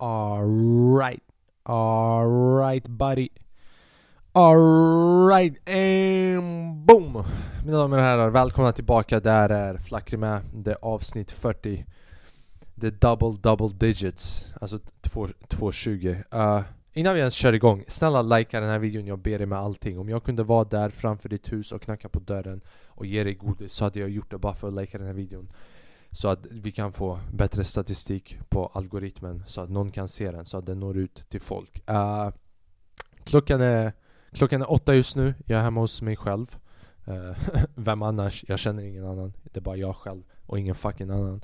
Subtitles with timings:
[0.00, 1.22] Alright.
[1.66, 3.28] Alright buddy.
[4.34, 7.24] Alright, and boom!
[7.64, 9.20] Mina damer och herrar, välkomna tillbaka.
[9.20, 10.40] Där är Flackri med.
[10.54, 11.86] Det är avsnitt 40.
[12.74, 14.52] Det är double double digits.
[14.60, 14.78] Alltså
[15.48, 16.16] 220.
[16.34, 16.62] Uh, eh,
[16.92, 19.06] innan vi ens kör igång, snälla likea den här videon.
[19.06, 19.98] Jag ber dig med allting.
[19.98, 23.34] Om jag kunde vara där framför ditt hus och knacka på dörren och ge dig
[23.34, 25.48] godis så hade jag gjort det bara för att likea den här videon.
[26.12, 30.44] Så att vi kan få bättre statistik på algoritmen så att någon kan se den
[30.44, 31.90] så att den når ut till folk.
[31.90, 32.30] Uh,
[33.24, 33.92] klockan, är,
[34.32, 36.56] klockan är åtta just nu, jag är hemma hos mig själv.
[37.08, 37.36] Uh,
[37.74, 38.44] vem annars?
[38.48, 39.32] Jag känner ingen annan.
[39.42, 41.40] Det är bara jag själv och ingen fucking annan.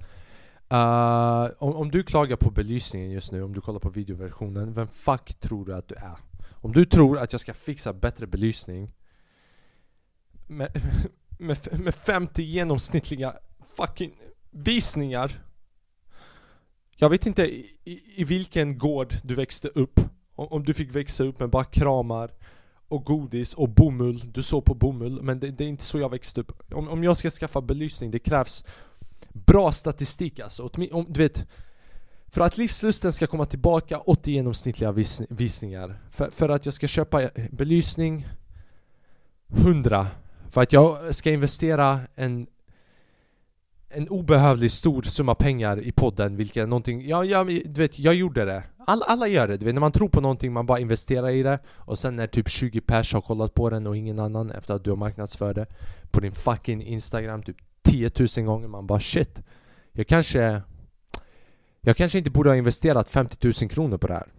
[0.72, 4.88] Uh, om, om, du klagar på belysningen just nu, om du kollar på videoversionen, vem
[4.88, 6.16] fuck tror du att du är?
[6.50, 8.94] Om du tror att jag ska fixa bättre belysning
[10.46, 10.68] med,
[11.38, 13.36] med, med 50 genomsnittliga
[13.76, 14.12] fucking
[14.56, 15.42] visningar.
[16.96, 20.00] Jag vet inte i, i, vilken gård du växte upp.
[20.34, 22.30] Om, om, du fick växa upp med bara kramar
[22.88, 24.22] och godis och bomull.
[24.32, 26.74] Du såg på bomull, men det, det, är inte så jag växte upp.
[26.74, 28.64] Om, om jag ska skaffa belysning, det krävs
[29.32, 30.70] bra statistik alltså.
[30.92, 31.46] Om, du vet,
[32.28, 36.00] för att livslusten ska komma tillbaka, 80 genomsnittliga vis, visningar.
[36.10, 38.26] För, för att jag ska köpa belysning,
[39.56, 40.06] 100.
[40.48, 42.46] För att jag ska investera en
[43.88, 48.14] en obehövlig stor summa pengar i podden, vilket är någonting, ja, ja, du vet, jag
[48.14, 48.62] gjorde det.
[48.86, 51.42] All, alla gör det, du vet, när man tror på någonting, man bara investerar i
[51.42, 54.74] det och sen när typ 20 pers har kollat på den och ingen annan efter
[54.74, 55.66] att du har marknadsfört det
[56.10, 59.42] på din fucking Instagram typ 10 000 gånger, man bara shit.
[59.92, 60.62] Jag kanske...
[61.80, 64.32] Jag kanske inte borde ha investerat 50 000 kronor på det här.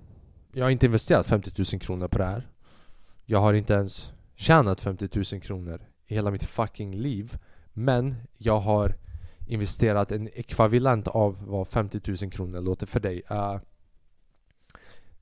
[0.53, 2.47] Jag har inte investerat 50 000 kronor på det här.
[3.25, 7.37] Jag har inte ens tjänat 50 000 kronor i hela mitt fucking liv.
[7.73, 8.95] Men jag har
[9.47, 13.21] investerat en ekvivalent av vad 50 000 kronor låter för dig.
[13.31, 13.57] Uh,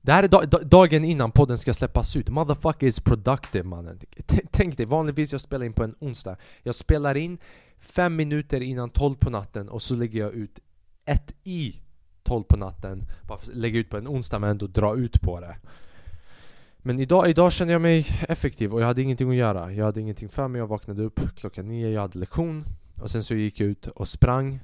[0.00, 2.28] det här är da dagen innan podden ska släppas ut.
[2.28, 3.98] Motherfucker is productive mannen.
[4.26, 6.36] T tänk dig, vanligtvis jag spelar in på en onsdag.
[6.62, 7.38] Jag spelar in
[7.78, 10.58] fem minuter innan 12 på natten och så lägger jag ut
[11.04, 11.80] ett i
[12.22, 13.04] 12 på natten.
[13.22, 15.56] Bara lägga ut på en onsdag men ändå dra ut på det.
[16.78, 19.72] Men idag, idag kände jag mig effektiv och jag hade ingenting att göra.
[19.72, 22.64] Jag hade ingenting för mig, jag vaknade upp klockan nio, jag hade lektion.
[23.00, 24.60] Och sen så gick jag ut och sprang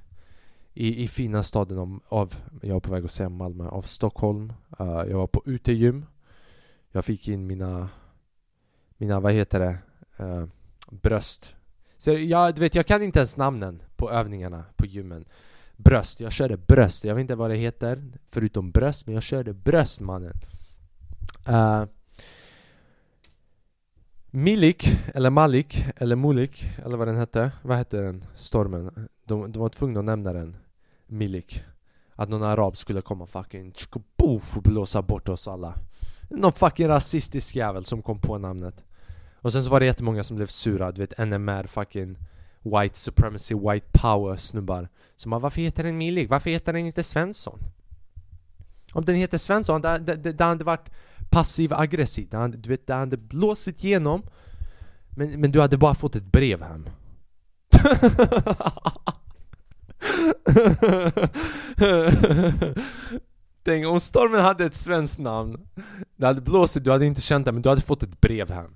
[0.74, 4.52] i, i fina staden om, av, jag var på väg att säga Malmö, av Stockholm.
[4.80, 6.06] Uh, jag var på utegym.
[6.92, 7.88] Jag fick in mina,
[8.96, 9.78] mina vad heter det,
[10.24, 10.46] uh,
[10.90, 11.56] bröst.
[11.98, 15.24] Så jag, du vet, jag kan inte ens namnen på övningarna på gymmen.
[15.76, 17.04] Bröst, jag körde bröst.
[17.04, 20.34] Jag vet inte vad det heter förutom bröst, men jag körde bröst mannen.
[21.48, 21.84] Uh,
[24.34, 27.52] Milik, eller Malik, eller Mulik, eller vad den hette.
[27.62, 28.24] Vad hette den?
[28.34, 29.08] Stormen.
[29.24, 30.56] De, de var tvungna att nämna den.
[31.06, 31.62] Milik.
[32.14, 35.74] Att någon arab skulle komma fucking tjokoboof och blåsa bort oss alla.
[36.30, 38.84] Någon fucking rasistisk jävel som kom på namnet.
[39.34, 42.18] Och sen så var det jättemånga som blev sura, du vet NMR fucking
[42.60, 44.88] White supremacy, white power snubbar.
[45.16, 46.30] Som bara, varför heter den Milik?
[46.30, 47.58] Varför heter den inte Svensson?
[48.92, 50.90] Om den heter Svensson, det, det hade varit
[51.32, 52.28] passiv aggressiv.
[52.30, 54.22] där han, du vet, det hade blåsit igenom
[55.10, 56.88] men, men du hade bara fått ett brev hem.
[63.64, 65.68] Tänk om stormen hade ett svenskt namn
[66.16, 68.74] Det hade blåsit, du hade inte känt det men du hade fått ett brev hem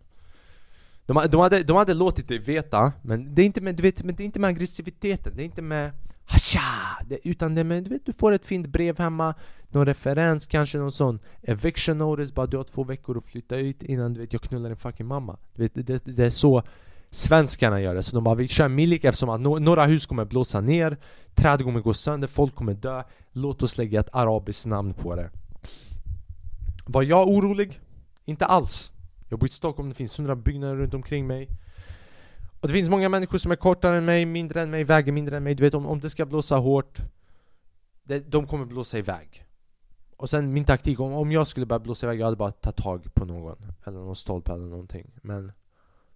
[1.06, 4.02] de, de, hade, de hade låtit dig veta, men det är inte med, du vet,
[4.02, 5.92] men det är inte med aggressiviteten, det är inte med
[6.26, 7.04] Hasha!
[7.06, 9.34] Det, utan det men du vet, du får ett fint brev hemma
[9.68, 13.82] någon referens, kanske någon sån eviction notice, bara du har två veckor att flytta ut
[13.82, 15.36] innan du vet jag knullar din fucking mamma.
[15.54, 16.62] Du vet, det, det är så
[17.10, 18.02] svenskarna gör det.
[18.02, 20.96] Så de bara vi kör Milik eftersom att no några hus kommer blåsa ner,
[21.34, 23.02] träd kommer gå sönder, folk kommer dö.
[23.32, 25.30] Låt oss lägga ett arabiskt namn på det.
[26.86, 27.80] Var jag orolig?
[28.24, 28.92] Inte alls.
[29.28, 31.48] Jag bor i Stockholm, det finns hundra byggnader runt omkring mig.
[32.60, 35.36] Och det finns många människor som är kortare än mig, mindre än mig, väger mindre
[35.36, 35.54] än mig.
[35.54, 36.98] Du vet om, om det ska blåsa hårt,
[38.04, 39.46] det, de kommer blåsa iväg.
[40.16, 42.76] Och sen min taktik, om, om jag skulle börja blåsa iväg, jag hade bara tagit
[42.76, 45.10] tag på någon Eller någon stolpe eller någonting.
[45.22, 45.52] Men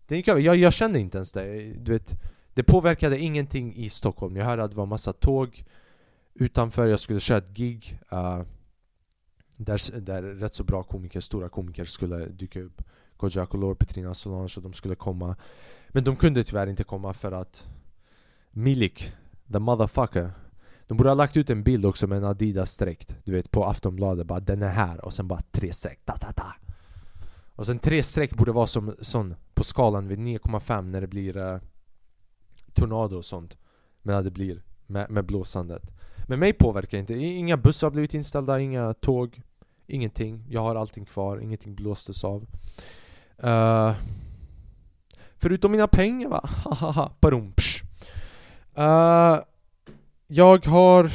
[0.06, 1.74] det gick över, jag, jag kände inte ens det.
[1.78, 2.14] Du vet
[2.54, 4.36] Det påverkade ingenting i Stockholm.
[4.36, 5.64] Jag hörde att det var massa tåg
[6.34, 8.42] Utanför, jag skulle köra ett gig uh,
[9.56, 12.82] där, där rätt så bra komiker, stora komiker skulle dyka upp.
[13.16, 15.36] Kodjo Akolor, Petrina Solange och de skulle komma.
[15.92, 17.68] Men de kunde tyvärr inte komma för att
[18.50, 19.12] Milik,
[19.52, 20.32] the motherfucker
[20.86, 24.26] de borde ha lagt ut en bild också med en Adidas-dräkt Du vet på Aftonbladet,
[24.26, 26.52] bara den är här och sen bara tre streck, ta ta ta.
[27.54, 31.36] Och sen tre streck borde vara som sån på skalan vid 9,5 när det blir
[31.36, 31.60] uh,
[32.74, 33.56] tornado och sånt
[34.02, 35.82] Men det blir med, med blåsandet.
[36.28, 39.42] Men mig påverkar inte, inga bussar har blivit inställda, inga tåg
[39.92, 42.46] Ingenting, jag har allting kvar, ingenting blåstes av.
[43.44, 43.94] Uh,
[45.42, 46.40] Förutom mina pengar va?
[46.64, 47.10] Hahaha,
[48.78, 49.40] uh, eh,
[50.26, 51.10] Jag har...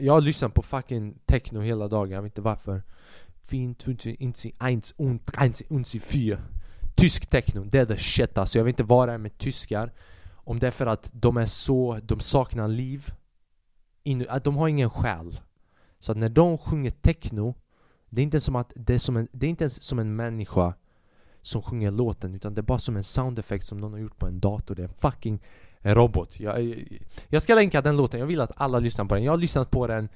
[0.00, 2.82] Jag har lyssnat på fucking techno hela dagen, jag vet inte varför.
[3.42, 5.62] Fin 2021 und 1
[6.94, 8.58] Tysk techno, det är the shit alltså.
[8.58, 9.92] Jag vet inte vad det är med tyskar.
[10.32, 13.12] Om det är för att de är så, de saknar liv.
[14.02, 15.40] In, De har ingen själ.
[15.98, 17.54] Så att när de sjunger techno
[18.08, 20.16] Det är inte som att, det är, som en, det är inte ens som en
[20.16, 20.74] människa
[21.42, 24.18] som sjunger låten utan det är bara som en sound effect som någon har gjort
[24.18, 24.74] på en dator.
[24.74, 25.42] Det är en fucking
[25.80, 26.40] eh, robot.
[26.40, 26.76] Jag, eh,
[27.28, 29.24] jag ska länka den låten, jag vill att alla lyssnar på den.
[29.24, 30.08] Jag har lyssnat på den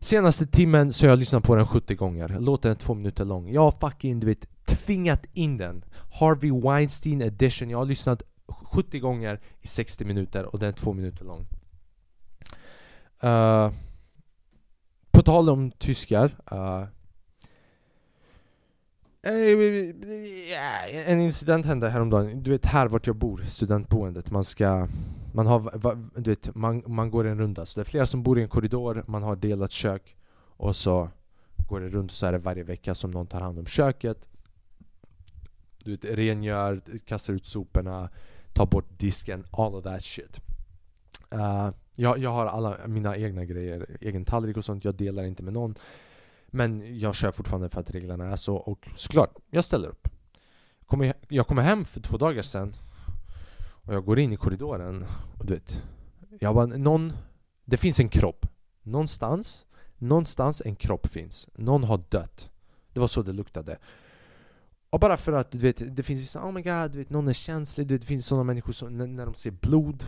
[0.00, 2.36] Senaste timmen så har jag lyssnat på den 70 gånger.
[2.40, 3.50] Låten är två minuter lång.
[3.50, 5.84] Jag har fucking du vet tvingat in den.
[6.12, 7.70] Harvey Weinstein edition.
[7.70, 11.46] Jag har lyssnat 70 gånger i 60 minuter och den är två minuter lång.
[13.24, 13.72] Uh,
[15.10, 16.84] På tal om tyskar uh,
[19.22, 19.32] Eh,
[21.06, 24.88] en incident hände häromdagen, du vet här vart jag bor, studentboendet, man ska
[25.34, 28.38] man, har, du vet, man, man går en runda, så det är flera som bor
[28.38, 30.16] i en korridor, man har delat kök
[30.56, 31.10] och så
[31.68, 34.28] går det runt så är det varje vecka som någon tar hand om köket.
[35.84, 38.10] Du vet, rengör, kastar ut soporna,
[38.52, 40.40] tar bort disken, all of that shit.
[41.34, 45.42] Uh, jag, jag har alla mina egna grejer, egen tallrik och sånt, jag delar inte
[45.42, 45.74] med någon.
[46.50, 50.08] Men jag kör fortfarande för att reglerna är så och såklart, jag ställer upp.
[50.86, 52.74] Kommer, Jag kommer hem för två dagar sedan
[53.60, 55.06] och jag går in i korridoren
[55.38, 55.82] och du vet
[56.40, 57.12] Jag bara, någon
[57.64, 58.46] Det finns en kropp.
[58.82, 59.66] Någonstans
[59.98, 61.48] Någonstans en kropp finns.
[61.54, 62.50] Någon har dött.
[62.92, 63.78] Det var så det luktade.
[64.90, 67.28] Och bara för att du vet, det finns vissa, oh my god, du vet, någon
[67.28, 70.04] är känslig, du vet, det finns sådana människor som när, när de ser blod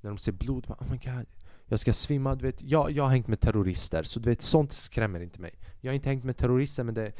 [0.00, 1.26] När de ser blod, bara, oh my god.
[1.72, 4.72] Jag ska svimma, du vet, jag, jag har hängt med terrorister så du vet, sånt
[4.72, 5.54] skrämmer inte mig.
[5.80, 7.12] Jag har inte hängt med terrorister men det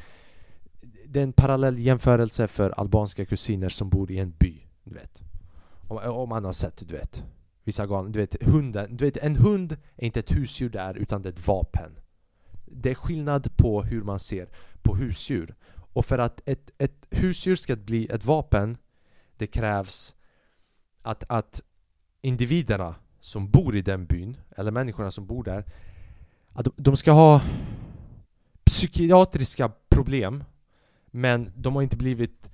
[1.07, 5.21] Det är en parallell jämförelse för albanska kusiner som bor i en by, du vet.
[5.89, 7.25] Om, man har sett, du vet.
[7.65, 11.23] Vissa galna, du vet hunden, du vet en hund är inte ett husdjur där utan
[11.23, 11.99] det är ett vapen.
[12.67, 14.49] Det är skillnad på hur man ser
[14.83, 15.55] på husdjur.
[15.93, 18.77] Och för att ett, ett husdjur ska bli ett vapen
[19.37, 20.15] Det krävs
[21.03, 21.63] att, att
[22.23, 25.65] individerna som bor i den byn, eller människorna som bor där
[26.53, 27.41] Att de ska ha
[28.65, 30.45] psykiatriska problem
[31.11, 32.49] Men de har inte blivit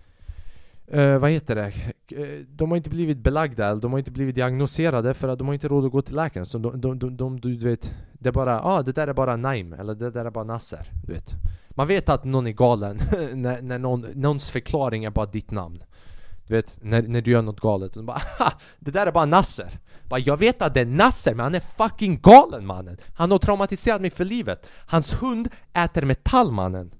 [0.94, 1.72] Uh, vad heter det?
[2.16, 5.46] Eh, de har inte blivit belagda, eller de har inte blivit diagnoserade för att de
[5.46, 6.46] har inte råd att gå till läkaren.
[6.46, 9.36] Så de, de, de, de du vet, det är bara ah, det där är bara
[9.36, 10.90] Naim, eller det där är bara Nasser.
[11.06, 11.34] Du vet.
[11.70, 12.96] Man vet att någon är galen
[13.34, 15.82] när, när någon, någons förklaring är bara ditt namn.
[16.46, 18.22] Du vet, när, när du gör något galet, och de bara
[18.78, 19.78] det där är bara Nasser.
[20.08, 22.96] Bara, jag vet att det är Nasser, men han är fucking galen mannen!
[23.14, 24.66] Han har traumatiserat mig för livet.
[24.86, 26.94] Hans hund äter metall mannen.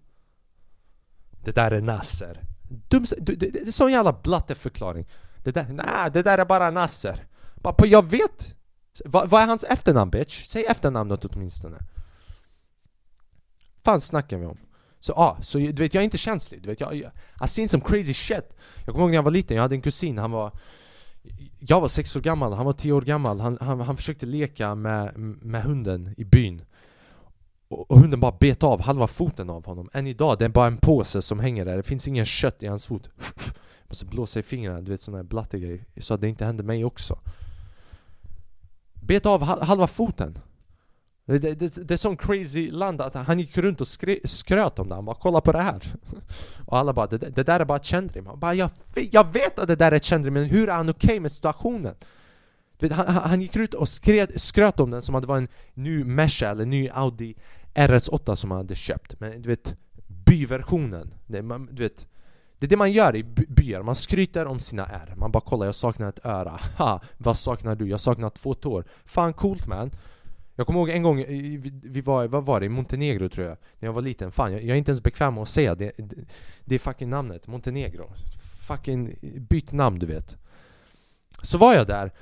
[1.45, 2.45] Det där är Nasser.
[2.89, 5.07] Dum, det, det, det är sån jävla blatteförklaring
[5.45, 8.55] Det där, nej, det där är bara Nasser Bara på jag vet!
[9.05, 10.45] Va, vad är hans efternamn bitch?
[10.45, 11.79] Säg efternamnet åtminstone
[13.89, 14.59] fan snackar vi om?
[15.01, 17.47] Så ja, ah, så du vet jag är inte känslig, du vet jag, jag I've
[17.47, 20.19] seen some crazy shit Jag kommer ihåg när jag var liten, jag hade en kusin,
[20.19, 20.53] han var
[21.59, 23.41] jag var sex år gammal, han var tio år gammal.
[23.41, 26.63] Han, han, han försökte leka med, med hunden i byn.
[27.69, 29.91] Och hunden bara bet av halva foten av honom.
[29.93, 31.77] Än idag, det är bara en påse som hänger där.
[31.77, 33.11] Det finns ingen kött i hans fot.
[33.89, 36.85] Måste blåsa i fingrarna, du vet sån där blattegrej Så att det inte händer mig
[36.85, 37.19] också.
[38.95, 40.39] Bet av halva foten
[41.29, 44.79] det, det, det, det är sån crazy land att han gick runt och skri, skröt
[44.79, 44.95] om det.
[44.95, 45.95] Han bara 'Kolla på det här'
[46.67, 48.71] Och alla bara det, det där är bara ett kändrim Han bara jag,
[49.11, 51.33] jag vet att det där är ett kändrim men hur är han okej okay med
[51.33, 51.95] situationen?'
[52.81, 55.49] Vet, han, han gick ut och skred, skröt om den som att det var en
[55.75, 57.35] ny Merca eller ny Audi
[57.75, 59.21] RS8 som han hade köpt.
[59.21, 61.15] Men du vet, byversionen.
[61.27, 62.07] Det, man, du vet,
[62.59, 65.67] det är det man gör i byar, man skryter om sina R Man bara kollar,
[65.67, 66.61] jag saknar ett öra.
[66.79, 67.89] Ha, Vad saknar du?
[67.89, 68.85] Jag saknar två tår.
[69.05, 69.91] Fan coolt man.
[70.59, 71.25] Jag kommer ihåg en gång,
[71.83, 72.67] vi var, vad var det?
[72.67, 73.57] I Montenegro tror jag.
[73.79, 75.93] När jag var liten, fan jag, jag är inte ens bekväm med att säga det.
[75.97, 76.17] Det,
[76.65, 78.11] det är fucking namnet, Montenegro.
[78.69, 79.15] Fucking
[79.51, 80.37] byt namn du vet.
[81.43, 82.13] Så var jag där.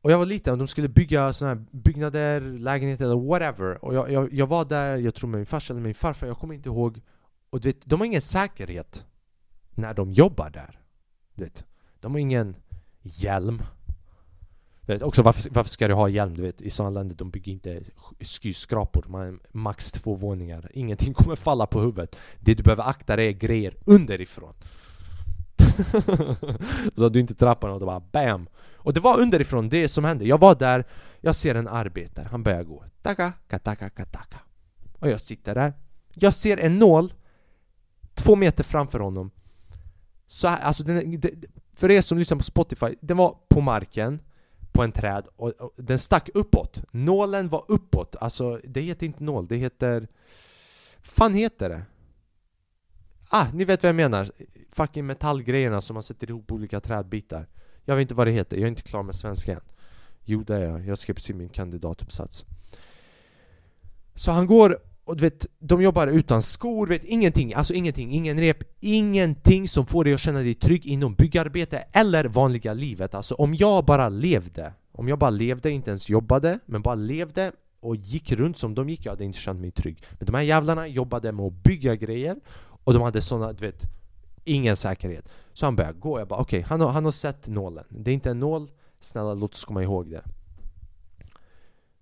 [0.00, 3.84] Och jag var liten och de skulle bygga såna här byggnader, lägenheter eller whatever.
[3.84, 6.38] Och jag, jag, jag var där, jag tror med min farsa eller min farfar, jag
[6.38, 7.00] kommer inte ihåg.
[7.50, 9.06] Och du vet, de har ingen säkerhet
[9.70, 10.80] när de jobbar där.
[11.34, 11.64] Du vet,
[12.00, 12.56] De har ingen
[13.02, 13.62] hjälm
[14.94, 16.34] vet, också varför, varför ska du ha hjälm?
[16.36, 17.82] Du vet, i sådana länder de bygger inte
[18.20, 23.16] skyskrapor, man har max två våningar Ingenting kommer falla på huvudet Det du behöver akta
[23.16, 24.54] dig är grejer underifrån
[26.94, 28.48] Så att du inte trappar och bara BAM!
[28.76, 30.26] Och det var underifrån det som hände.
[30.26, 30.84] Jag var där,
[31.20, 32.84] jag ser en arbetare, han börjar gå.
[33.02, 34.38] Taka, kataka, kataka.
[34.98, 35.72] Och jag sitter där.
[36.14, 37.12] Jag ser en nål
[38.14, 39.30] två meter framför honom.
[40.26, 41.22] Så här, alltså den,
[41.74, 44.20] för er som lyssnar på Spotify, den var på marken
[44.78, 46.82] på en träd och, och den stack uppåt.
[46.90, 48.16] Nålen var uppåt.
[48.20, 50.08] Alltså, det heter inte nål, det heter...
[51.00, 51.82] fan heter det?
[53.28, 54.30] Ah, ni vet vad jag menar.
[54.68, 57.48] Fucking metallgrejerna som man sätter ihop olika trädbitar.
[57.84, 59.60] Jag vet inte vad det heter, jag är inte klar med svenska än.
[60.24, 60.86] Jo, det är jag.
[60.86, 62.44] Jag skrev precis min kandidatuppsats.
[64.14, 68.40] Så han går och du vet, de jobbar utan skor, vet ingenting, alltså ingenting, ingen
[68.40, 73.14] rep, ingenting som får dig att känna dig trygg inom byggarbete eller vanliga livet.
[73.14, 77.52] Alltså om jag bara levde, om jag bara levde, inte ens jobbade, men bara levde
[77.80, 80.02] och gick runt som de gick, jag hade inte känt mig trygg.
[80.10, 82.36] Men de här jävlarna jobbade med att bygga grejer
[82.84, 83.82] och de hade såna, du vet,
[84.44, 85.28] ingen säkerhet.
[85.52, 87.84] Så han började gå, jag bara okej, okay, han, har, han har sett nålen.
[87.88, 90.22] Det är inte en nål, snälla låt oss komma ihåg det.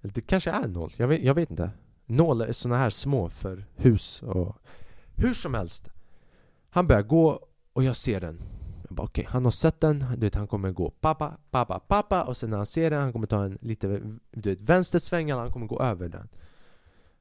[0.03, 1.71] Det kanske är en nål, jag vet, jag vet inte.
[2.07, 4.57] Nålar är såna här små för hus och
[5.15, 5.91] hur som helst.
[6.71, 7.41] Han börjar gå
[7.73, 8.43] och jag ser den.
[8.89, 11.79] Jag bara okej, okay, han har sett den, du vet han kommer gå pappa, pappa,
[11.79, 14.01] pappa och sen när han ser den, han kommer ta en lite
[14.33, 16.29] du vet, vänstersväng eller han kommer gå över den.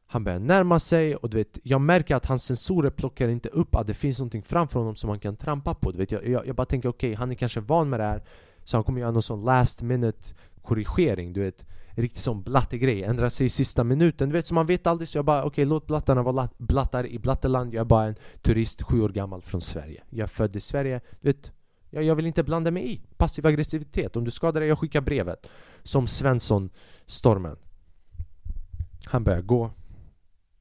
[0.07, 3.75] Han börjar närma sig och du vet, jag märker att hans sensorer plockar inte upp
[3.75, 5.91] att det finns någonting framför honom som han kan trampa på.
[5.91, 8.03] Du vet, jag, jag, jag bara tänker okej, okay, han är kanske van med det
[8.03, 8.23] här
[8.63, 11.65] så han kommer göra någon sån last minute korrigering, du vet
[12.01, 14.29] riktigt sån blattegrej, ändra sig i sista minuten.
[14.29, 15.09] Du vet, så man vet aldrig.
[15.09, 17.73] Så jag bara, okej okay, låt blattarna vara blattar i blatteland.
[17.73, 20.03] Jag är bara en turist, sju år gammal från Sverige.
[20.09, 21.01] Jag är född i Sverige.
[21.21, 21.51] Du vet,
[21.89, 24.15] jag, jag vill inte blanda mig i passiv aggressivitet.
[24.15, 25.49] Om du skadar dig, jag skickar brevet.
[25.83, 26.69] Som Svensson,
[27.05, 27.57] stormen.
[29.05, 29.71] Han börjar gå.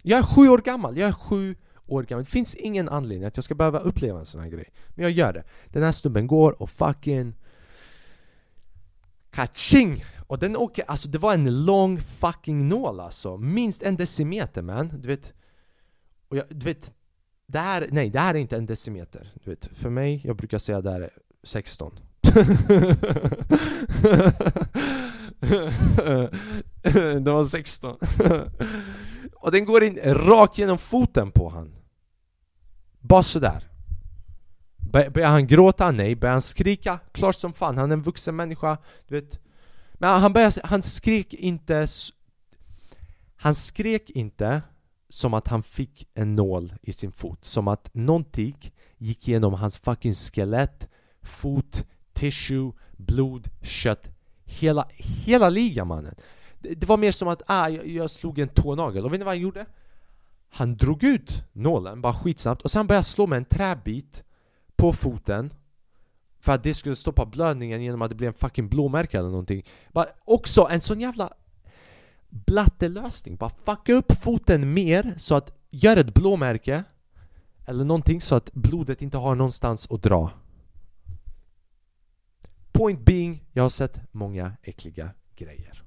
[0.03, 2.25] Jag är sju år gammal, jag är sju år gammal.
[2.25, 4.73] Det finns ingen anledning att jag ska behöva uppleva en sån här grej.
[4.89, 5.45] Men jag gör det.
[5.69, 7.35] Den här snubben går och fucking...
[9.31, 10.05] Kaching!
[10.27, 13.37] Och den åker, alltså det var en lång fucking nål alltså.
[13.37, 15.35] Minst en decimeter man, du vet
[16.29, 16.93] Och jag, du vet
[17.47, 19.33] Det här, nej det här är inte en decimeter.
[19.45, 21.11] Du vet, för mig, jag brukar säga det här är
[21.43, 22.01] 16
[27.25, 27.97] Det var 16
[29.35, 31.75] Och den går in rakt genom foten på han.
[33.01, 33.69] Bara sådär.
[34.93, 35.91] Börjar han gråta?
[35.91, 36.17] Nej.
[36.17, 36.99] Börjar han skrika?
[37.13, 38.79] Klart som fan, han är en vuxen människa.
[39.09, 39.41] Du vet
[40.13, 41.87] men han, började, han skrek inte
[43.37, 44.63] Han skrek inte
[45.09, 47.45] som att han fick en nål i sin fot.
[47.45, 50.89] Som att någonting gick igenom hans fucking skelett
[51.23, 54.09] Fot, tissue, blod, kött.
[54.45, 56.15] Hela, hela ligan mannen.
[56.59, 59.05] Det, det var mer som att ah, jag, jag slog en tånagel.
[59.05, 59.67] Och vet ni vad han gjorde?
[60.51, 62.63] Han drog ut nålen bara skitsnabbt.
[62.63, 64.23] Och sen började han slå med en träbit
[64.77, 65.51] på foten
[66.45, 69.65] för att det skulle stoppa blödningen genom att det blev en fucking blåmärke eller någonting.
[69.93, 71.33] Bara Också en sån jävla
[72.29, 73.37] blattelösning.
[73.37, 76.85] Bara fucka upp foten mer så att Gör ett blåmärke
[77.67, 80.31] Eller någonting så att blodet inte har någonstans att dra.
[82.73, 85.83] Point being, jag har sett många äckliga grejer.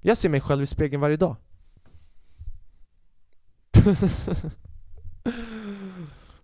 [0.00, 1.36] Jag ser mig själv i spegeln varje dag.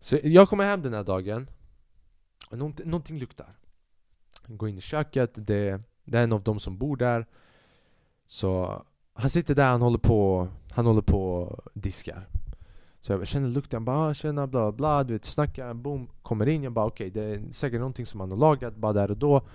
[0.00, 1.47] Så jag kommer hem den här dagen.
[2.50, 3.56] Någonting, någonting luktar.
[4.46, 7.26] Går in i köket, det, det är en av dem som bor där.
[8.26, 8.82] Så
[9.14, 12.28] han sitter där, han håller på, han håller på diskar.
[13.00, 16.48] Så jag känner lukten, jag bara ah, tjena bla bla, du vet snackar, boom, kommer
[16.48, 19.10] in, jag bara okej okay, det är säkert någonting som han har lagat bara där
[19.10, 19.46] och då.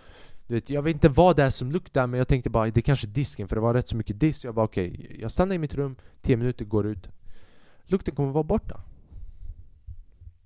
[0.47, 2.79] Du vet, jag vet inte vad det är som luktar men jag tänkte bara det
[2.79, 4.45] är kanske disken för det var rätt så mycket disk.
[4.45, 7.09] Jag bara okej, okay, jag stannar i mitt rum, 10 minuter, går ut.
[7.85, 8.81] Lukten kommer vara borta.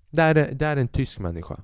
[0.09, 1.59] Det är, det är en tysk människa.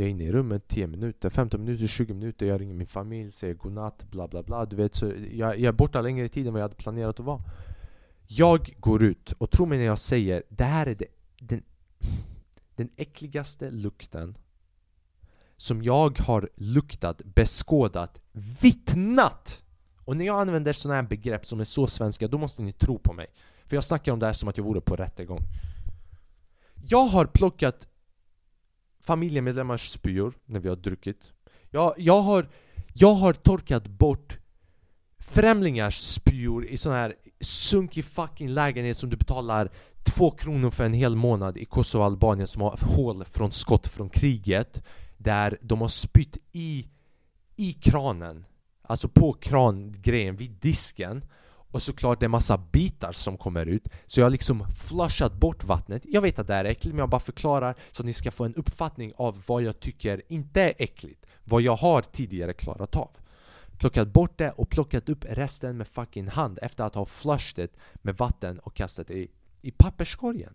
[0.00, 3.32] Jag är inne i rummet 10 minuter, 15 minuter, 20 minuter Jag ringer min familj,
[3.32, 4.64] säger godnatt, bla bla bla.
[4.64, 7.26] Du vet, så jag, jag är borta längre tid än vad jag hade planerat att
[7.26, 7.42] vara.
[8.26, 11.06] Jag går ut, och tro mig när jag säger Det här är det,
[11.40, 11.62] den,
[12.74, 14.38] den äckligaste lukten
[15.56, 18.20] Som jag har luktat, beskådat,
[18.62, 19.62] vittnat!
[20.04, 22.98] Och när jag använder sådana här begrepp som är så svenska Då måste ni tro
[22.98, 23.26] på mig.
[23.66, 25.40] För jag snackar om det här som att jag vore på rättegång.
[26.74, 27.86] Jag har plockat
[29.10, 31.32] familjemedlemmars spyor när vi har druckit.
[31.70, 32.48] Jag, jag, har,
[32.94, 34.38] jag har torkat bort
[35.18, 39.70] främlingars spyor i sån här sunkig fucking lägenhet som du betalar
[40.04, 44.10] två kronor för en hel månad i Kosovo Albanien som har hål från skott från
[44.10, 44.82] kriget
[45.16, 46.86] Där de har spytt i,
[47.56, 48.44] i kranen
[48.82, 51.24] Alltså på krangrejen vid disken
[51.70, 53.88] och såklart det är massa bitar som kommer ut.
[54.06, 56.02] Så jag har liksom flushat bort vattnet.
[56.04, 58.44] Jag vet att det är äckligt men jag bara förklarar så att ni ska få
[58.44, 61.26] en uppfattning av vad jag tycker inte är äckligt.
[61.44, 63.10] Vad jag har tidigare klarat av.
[63.78, 67.76] Plockat bort det och plockat upp resten med fucking hand efter att ha flushat det
[67.94, 69.30] med vatten och kastat det i,
[69.62, 70.54] i papperskorgen.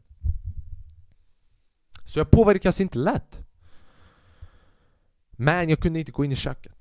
[2.06, 3.40] Så jag påverkas inte lätt.
[5.32, 6.75] Men jag kunde inte gå in i köket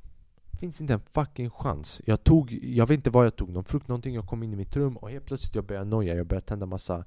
[0.54, 2.02] finns inte en fucking chans.
[2.04, 4.14] Jag tog, jag vet inte vad jag tog, någon frukt, någonting.
[4.14, 6.14] Jag kom in i mitt rum och helt plötsligt jag började noja.
[6.14, 7.04] Jag började tända massa,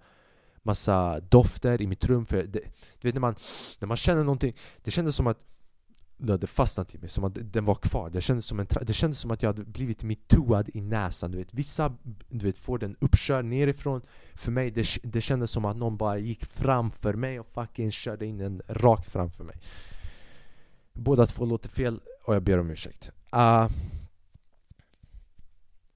[0.64, 2.26] massa dofter i mitt rum.
[2.26, 2.62] För det,
[3.02, 3.36] du vet när man,
[3.80, 5.38] när man känner någonting, det kändes som att
[6.18, 8.10] det hade fastnat i mig, som att den var kvar.
[8.10, 11.32] Det kändes som, en det kändes som att jag hade blivit metooad i näsan.
[11.32, 11.54] Du vet.
[11.54, 11.98] Vissa
[12.30, 14.02] du vet, får den uppkörd nerifrån.
[14.36, 18.26] För mig det, det kändes som att någon bara gick framför mig och fucking körde
[18.26, 19.56] in den rakt framför mig.
[20.94, 23.12] Båda två låter fel och jag ber om ursäkt.
[23.36, 23.70] Uh,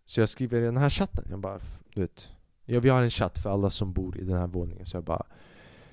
[0.05, 1.59] så jag skriver i den här chatten, jag bara,
[1.93, 2.29] du vet.
[2.65, 5.03] Ja, Vi har en chatt för alla som bor i den här våningen så jag
[5.03, 5.25] bara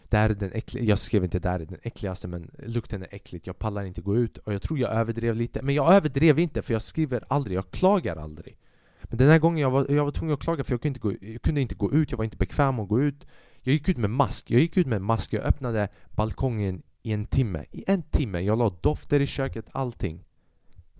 [0.09, 3.03] det här är den äckliga, jag skrev inte det här är den äckligaste men lukten
[3.03, 4.39] är äckligt, jag pallar inte gå ut.
[4.39, 7.71] Och jag tror jag överdrev lite Men jag överdrev inte för jag skriver aldrig, jag
[7.71, 8.59] klagar aldrig.
[9.03, 11.01] Men den här gången jag var, jag var tvungen att klaga för jag kunde, inte
[11.01, 13.27] gå, jag kunde inte gå ut, jag var inte bekväm att gå ut.
[13.63, 17.27] Jag gick ut med mask, jag gick ut med mask, jag öppnade balkongen i en
[17.27, 20.25] timme I en timme, jag la dofter i köket, allting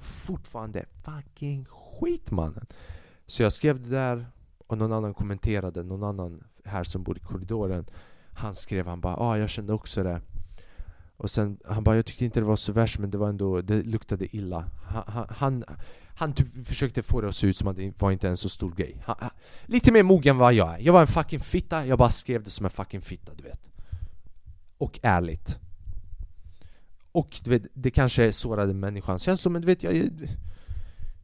[0.01, 2.67] fortfarande fucking skit mannen.
[3.27, 4.27] Så jag skrev det där
[4.67, 7.87] och någon annan kommenterade, någon annan här som bor i korridoren
[8.33, 10.21] Han skrev, han bara ah, jag kände också det.
[11.17, 13.61] Och sen, han bara jag tyckte inte det var så värst men det var ändå,
[13.61, 14.65] det luktade illa.
[14.85, 15.65] Han, han,
[16.15, 18.49] han typ försökte få det att se ut som att det var inte en så
[18.49, 19.03] stor grej.
[19.05, 19.17] Han,
[19.67, 20.79] Lite mer mogen än vad jag är.
[20.79, 23.61] Jag var en fucking fitta, jag bara skrev det som en fucking fitta du vet.
[24.79, 25.59] Och ärligt
[27.13, 29.19] och du vet, det kanske sårade människan.
[29.19, 30.11] Känns som, du vet, jag,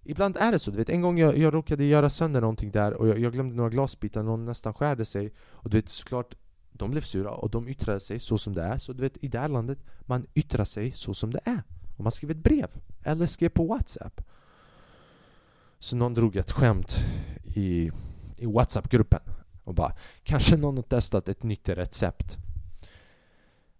[0.04, 2.94] Ibland är det så, du vet en gång jag, jag råkade göra sönder någonting där
[2.94, 5.32] och jag, jag glömde några glasbitar, någon nästan skärde sig.
[5.50, 6.34] Och du vet såklart,
[6.72, 8.78] de blev sura och de yttrade sig så som det är.
[8.78, 11.62] Så du vet, i det här landet, man yttrar sig så som det är.
[11.96, 12.70] Om man skriver ett brev,
[13.02, 14.20] eller skrev på Whatsapp.
[15.78, 16.96] Så någon drog ett skämt
[17.44, 17.90] i,
[18.36, 19.20] i Whatsapp-gruppen
[19.64, 22.36] och bara Kanske någon har testat ett nytt recept.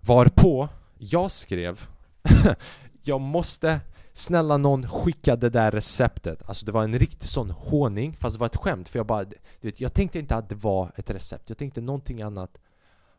[0.01, 0.69] Varpå
[0.99, 1.89] jag skrev
[3.03, 3.81] jag måste
[4.17, 6.43] Snälla någon skicka det där receptet.
[6.47, 9.25] Alltså det var en riktig sån håning Fast det var ett skämt för jag bara
[9.25, 11.49] du vet, Jag tänkte inte att det var ett recept.
[11.49, 12.59] Jag tänkte någonting annat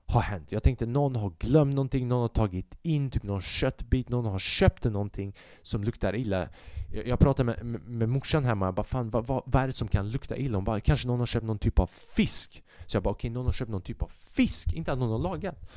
[0.07, 0.51] har hänt.
[0.51, 4.39] Jag tänkte någon har glömt någonting Någon har tagit in typ någon köttbit Någon har
[4.39, 6.47] köpt någonting som luktar illa.
[6.93, 9.67] Jag, jag pratade med, med, med morsan hemma Jag bara fan vad, vad, vad är
[9.67, 10.57] det som kan lukta illa?
[10.57, 12.63] Hon bara kanske någon har köpt någon typ av fisk.
[12.85, 14.73] Så jag bara okej okay, någon har köpt någon typ av fisk.
[14.73, 15.69] Inte att någon har lagat.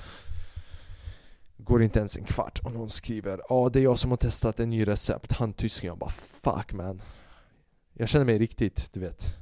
[1.59, 4.61] Går inte ens en kvart och någon skriver Ja det är jag som har testat
[4.61, 5.33] en ny recept.
[5.33, 7.03] Han tysken jag bara fuck man.
[7.93, 9.37] Jag känner mig riktigt, du vet.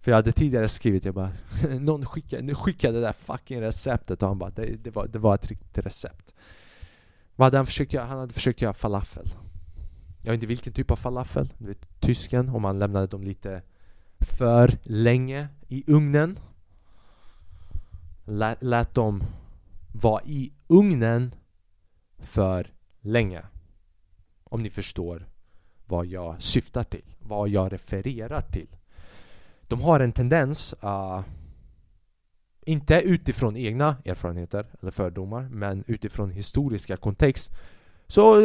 [0.00, 1.32] För jag hade tidigare skrivit jag bara
[1.80, 4.22] Någon skickade, skickade det där fucking receptet.
[4.22, 6.34] Och han bara det, det, var, det var ett riktigt recept.
[7.36, 8.04] Vad hade han försökt göra?
[8.04, 9.28] Han hade försökt göra falafel.
[10.22, 13.62] Jag vet inte vilken typ av falafel Du vet tysken om man lämnade dem lite
[14.20, 16.38] för länge i ugnen.
[18.24, 19.22] Lät, lät dem
[19.92, 21.34] vara i ugnen
[22.18, 23.42] för länge.
[24.44, 25.28] Om ni förstår
[25.86, 28.76] vad jag syftar till, vad jag refererar till.
[29.62, 31.20] De har en tendens, uh,
[32.60, 37.50] inte utifrån egna erfarenheter eller fördomar, men utifrån historiska kontext.
[38.06, 38.40] Så...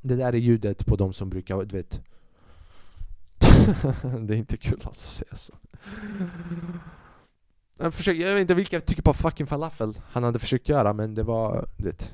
[0.00, 2.00] Det där är ljudet på de som brukar, du vet...
[4.26, 5.54] det är inte kul alltså att säga så.
[7.78, 11.14] Jag, försökte, jag vet inte vilka tycker av fucking falafel han hade försökt göra men
[11.14, 12.12] det var, vet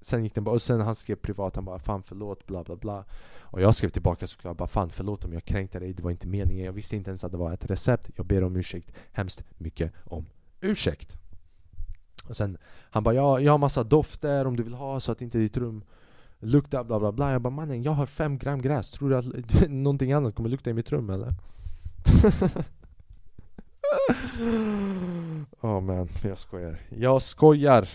[0.00, 2.76] Sen gick den bara, och sen han skrev privat, han bara 'Fan förlåt' bla bla
[2.76, 3.04] bla.
[3.40, 6.26] Och jag skrev tillbaka såklart bara 'Fan förlåt om jag kränkte dig, det var inte
[6.26, 8.10] meningen' Jag visste inte ens att det var ett recept.
[8.16, 10.26] Jag ber om ursäkt hemskt mycket om
[10.60, 11.16] ursäkt.
[12.28, 12.58] Och sen
[12.90, 15.56] Han bara ja, jag har massa dofter om du vill ha så att inte ditt
[15.56, 15.84] rum
[16.38, 17.32] luktar bla bla bla.
[17.32, 20.70] Jag bara mannen jag har fem gram gräs, tror du att någonting annat kommer lukta
[20.70, 21.34] i mitt rum eller?
[25.60, 26.80] Oh man, jag skojar.
[26.88, 27.88] Jag skojar!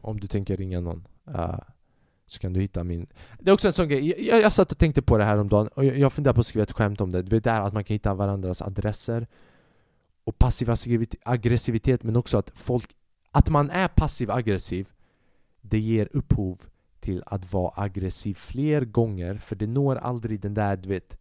[0.00, 1.58] Om du tänker ringa någon uh,
[2.26, 3.06] så kan du hitta min...
[3.38, 5.48] Det är också en sån grej, jag, jag satt och tänkte på det här om
[5.48, 7.22] dagen och jag, jag funderar på att skriva ett skämt om det.
[7.22, 9.26] Du vet där att man kan hitta varandras adresser
[10.24, 10.70] och passiv
[11.22, 12.90] aggressivitet men också att folk...
[13.30, 14.88] Att man är passiv aggressiv
[15.60, 16.60] det ger upphov
[17.00, 21.18] till att vara aggressiv fler gånger för det når aldrig den där du vet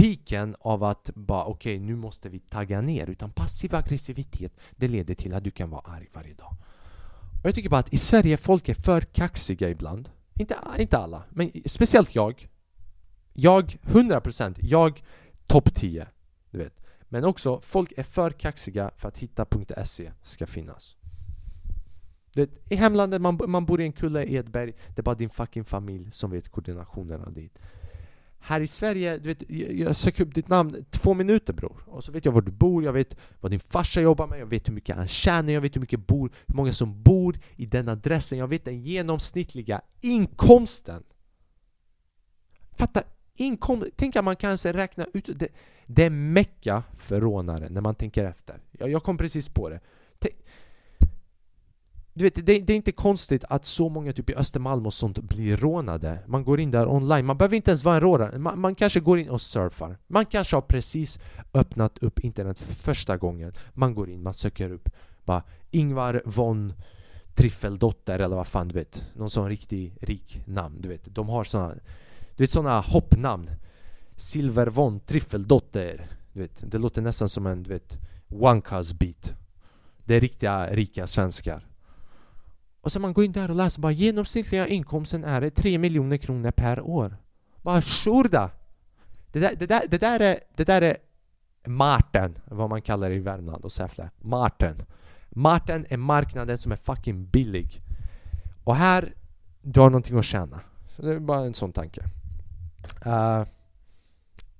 [0.00, 3.10] piken av att bara okej, okay, nu måste vi tagga ner.
[3.10, 6.56] Utan passiv aggressivitet, det leder till att du kan vara arg varje dag.
[7.42, 10.10] Och jag tycker bara att i Sverige, folk är för kaxiga ibland.
[10.34, 12.48] Inte, inte alla, men speciellt jag.
[13.32, 15.02] Jag, 100%, jag
[15.46, 16.06] topp 10.
[16.50, 16.80] Du vet.
[17.08, 20.96] Men också, folk är för kaxiga för att hitta.se ska finnas.
[22.34, 25.14] Vet, I hemlandet, man, man bor i en kulle i ett berg, det är bara
[25.14, 27.58] din fucking familj som vet koordinationerna dit.
[28.42, 31.82] Här i Sverige, du vet, jag söker upp ditt namn två minuter bror.
[31.86, 34.46] Och så vet jag var du bor, jag vet vad din farsa jobbar med, jag
[34.46, 37.66] vet hur mycket han tjänar, jag vet hur mycket bor, hur många som bor i
[37.66, 41.02] den adressen, jag vet den genomsnittliga inkomsten.
[42.72, 43.02] Fatta,
[43.34, 45.48] inkomst, tänk att man kan räkna ut det.
[45.86, 48.60] Det är mecka för rånare när man tänker efter.
[48.72, 49.80] Jag, jag kom precis på det.
[52.20, 55.18] Du vet, det, det, är inte konstigt att så många typ i Östermalm och sånt
[55.18, 56.18] blir rånade.
[56.26, 58.38] Man går in där online, man behöver inte ens vara en rånare.
[58.38, 59.98] Man, man, kanske går in och surfar.
[60.06, 61.18] Man kanske har precis
[61.54, 63.52] öppnat upp internet för första gången.
[63.72, 64.88] Man går in, man söker upp
[65.24, 66.72] bara Ingvar von
[67.34, 69.04] Triffeldotter eller vad fan du vet.
[69.14, 71.14] Någon sån riktig rik namn, du vet.
[71.14, 71.74] De har såna,
[72.36, 73.50] du vet såna hoppnamn.
[74.16, 76.06] Silver von Triffeldotter.
[76.32, 79.32] Du vet, det låter nästan som en, du vet, Wankas beat.
[80.04, 81.69] Det är riktiga rika svenskar.
[82.80, 86.50] Och så man går in där och läser bara genomsnittliga inkomsten är 3 miljoner kronor
[86.50, 87.16] per år.
[87.62, 88.50] Bara shurda!
[89.32, 90.96] Det där, det där, det där är, det där är
[91.66, 94.10] Marten, vad man kallar det i Värmland och Säffle.
[94.18, 94.76] Marten.
[95.30, 97.82] Marten är marknaden som är fucking billig.
[98.64, 99.14] Och här,
[99.62, 100.60] du har någonting att tjäna.
[100.88, 102.00] Så det är bara en sån tanke.
[103.06, 103.44] Uh,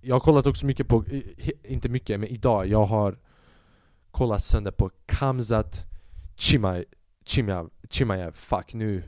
[0.01, 1.05] jag har kollat också mycket på,
[1.65, 3.19] inte mycket, men idag, jag har
[4.11, 5.85] kollat sönder på Kamzat
[6.35, 6.85] Chimay
[7.31, 9.03] Chimaev, Chimaev, fuck nu.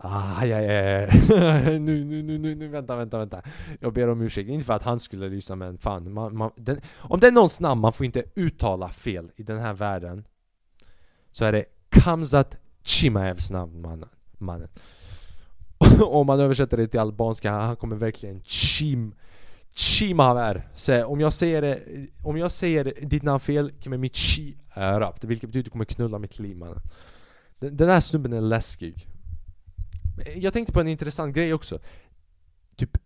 [0.00, 1.06] Ah, ja, ja,
[1.78, 3.42] nu, nu, nu, nu, nu, vänta, vänta, vänta.
[3.80, 6.80] Jag ber om ursäkt, inte för att han skulle lyssna men fan man, man, den,
[6.98, 10.24] Om det är någons namn man får inte uttala fel i den här världen
[11.30, 14.68] Så är det Kamzat Chimaevs namn mannen, mannen.
[16.06, 19.14] Om man översätter det till albanska, han kommer verkligen Chim
[19.74, 21.82] Chimaver Så om jag säger det,
[22.24, 25.84] om jag säger ditt namn fel kommer mitt chi rapt Vilket betyder att du kommer
[25.84, 26.80] knulla mitt liv mannen
[27.58, 29.06] den, den här snubben är läskig
[30.36, 31.78] Jag tänkte på en intressant grej också
[32.76, 32.98] Typ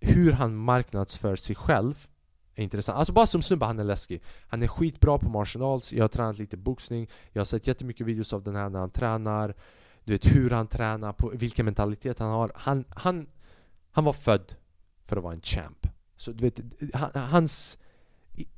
[0.00, 2.08] hur han marknadsför sig själv
[2.54, 2.98] är intressant.
[2.98, 4.22] Alltså bara som snubbe, han är läskig.
[4.48, 8.06] Han är skitbra på martial arts, jag har tränat lite boxning, jag har sett jättemycket
[8.06, 9.54] videos av den här när han tränar
[10.04, 12.52] Du vet hur han tränar, på vilken mentalitet han har.
[12.54, 13.26] Han, han,
[13.90, 14.54] han var född
[15.04, 15.86] för att vara en champ.
[16.16, 16.60] Så du vet,
[17.14, 17.78] hans,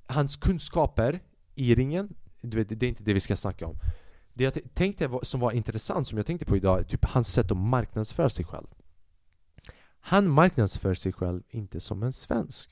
[0.07, 1.21] hans kunskaper
[1.55, 3.77] i ringen, du vet, det är inte det vi ska snacka om.
[4.35, 7.51] Det jag tänkte som var intressant, som jag tänkte på idag, är typ hans sätt
[7.51, 8.67] att marknadsföra sig själv.
[10.01, 12.71] Han marknadsför sig själv inte som en svensk.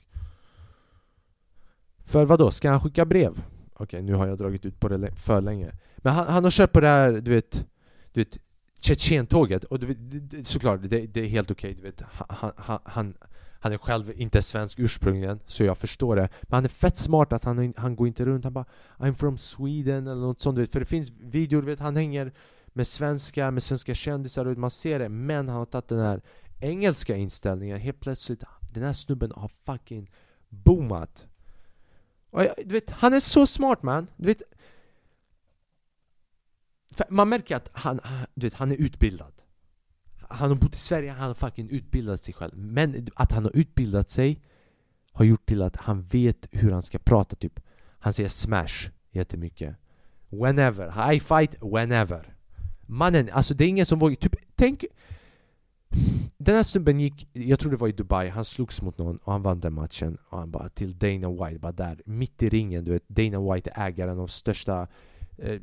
[1.99, 2.51] För vad då?
[2.51, 3.31] Ska han skicka brev?
[3.73, 5.73] Okej, okay, nu har jag dragit ut på det för länge.
[5.97, 7.67] Men han, han har kört på det här, du vet,
[8.13, 8.39] du vet
[8.81, 12.79] Tjetjentåget, och du vet, såklart, det, det är helt okej, okay, du vet, han, han,
[12.85, 13.15] han
[13.65, 16.29] han är själv inte svensk ursprungligen, så jag förstår det.
[16.43, 18.65] Men han är fett smart att han, han går inte runt, han bara
[18.99, 20.71] I'm from Sweden eller något sånt.
[20.71, 22.33] För det finns videor, vet, han hänger
[22.67, 25.09] med svenska, med svenska kändisar och man ser det.
[25.09, 26.23] Men han har tagit den här
[26.61, 27.79] engelska inställningen.
[27.79, 30.11] Helt plötsligt, den här snubben har fucking
[30.49, 31.27] boomat.
[32.31, 34.11] Och jag, du vet, han är så smart man.
[34.17, 34.43] Du vet,
[37.09, 38.01] man märker att han,
[38.35, 39.34] du vet, han är utbildad
[40.29, 42.53] han har bott i Sverige, han har fucking utbildat sig själv.
[42.57, 44.41] Men att han har utbildat sig
[45.13, 47.61] har gjort till att han vet hur han ska prata typ.
[47.99, 49.77] Han säger smash jättemycket.
[50.29, 52.37] Whenever, I fight whenever.
[52.87, 54.15] Mannen, alltså det är ingen som vågar...
[54.15, 54.85] Typ, tänk...
[56.39, 59.33] Den här snubben gick, jag tror det var i Dubai, han slogs mot någon och
[59.33, 60.19] han vann den matchen.
[60.29, 62.85] Och han bara till Dana White, bara där, mitt i ringen.
[62.85, 64.89] Du vet, Dana White är ägaren av största
[65.39, 65.61] eh,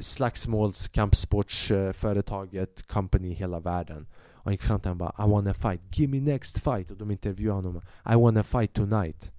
[0.00, 4.06] slagsmåls kampsportsföretaget eh, company i hela världen.
[4.32, 6.90] Och han gick fram till honom och bara I wanna fight, give me next fight.
[6.90, 9.32] Och de intervjuade honom I wanna fight tonight.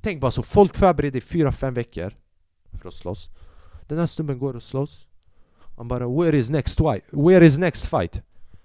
[0.00, 2.14] Tänk bara så, folk förbereder i 4-5 veckor
[2.80, 3.30] för att slåss.
[3.86, 5.06] Den här snubben går och slåss.
[5.76, 7.04] Han bara Where is next fight?
[7.10, 8.22] Where is next fight?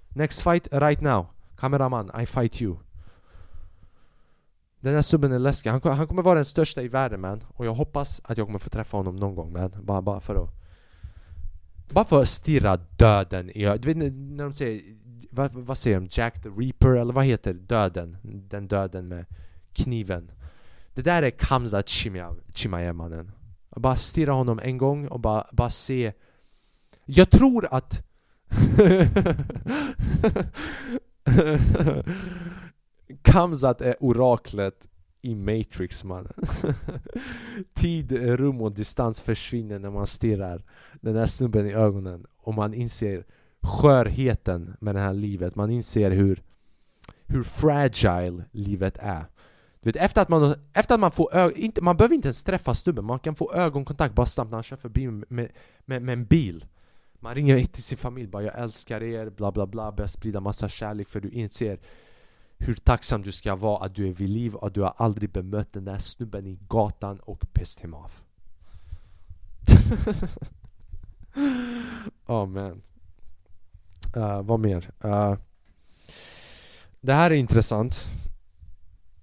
[0.10, 1.26] Next fight right now.
[1.56, 2.78] Kameraman, I fight you.
[4.80, 5.70] Den här snubben är läskig.
[5.70, 7.44] Han, han kommer vara den största i världen man.
[7.48, 9.72] Och jag hoppas att jag kommer få träffa honom någon gång man.
[9.84, 10.59] Bara, bara för att
[11.89, 14.82] bara för att stirra döden i Du vet när de säger
[15.32, 16.08] vad, vad säger de?
[16.12, 18.17] Jack the Reaper eller vad heter döden?
[18.23, 19.25] Den döden med
[19.73, 20.32] kniven
[20.93, 21.82] Det där är Kamza
[22.54, 23.32] Chimaev mannen
[23.75, 26.13] Bara stirra honom en gång och bara, bara se
[27.06, 28.06] Jag tror att
[33.21, 34.89] Kamzat är oraklet
[35.22, 36.34] i Matrix mannen.
[37.74, 40.64] Tid, rum och distans försvinner när man stirrar
[41.02, 43.26] den där snubben i ögonen och man inser
[43.62, 45.56] skörheten med det här livet.
[45.56, 46.44] Man inser hur,
[47.26, 49.26] hur fragile livet är.
[49.82, 52.44] Du vet, efter att man, efter att man får ö- inte, man behöver inte ens
[52.44, 55.26] träffa snubben, man kan få ögonkontakt bara snabbt när han kör förbi med,
[55.86, 56.66] med, med en bil.
[57.20, 60.70] Man ringer till sin familj bara 'Jag älskar er' bla bla bla, börjar sprida massa
[60.70, 61.80] kärlek för du inser
[62.60, 65.32] hur tacksam du ska vara att du är vid liv och att du har aldrig
[65.32, 68.24] bemött den där snubben i gatan och pissed him off.
[72.26, 72.82] oh man.
[74.17, 74.91] Uh, vad mer?
[75.06, 75.36] Uh,
[77.02, 78.10] det här är intressant.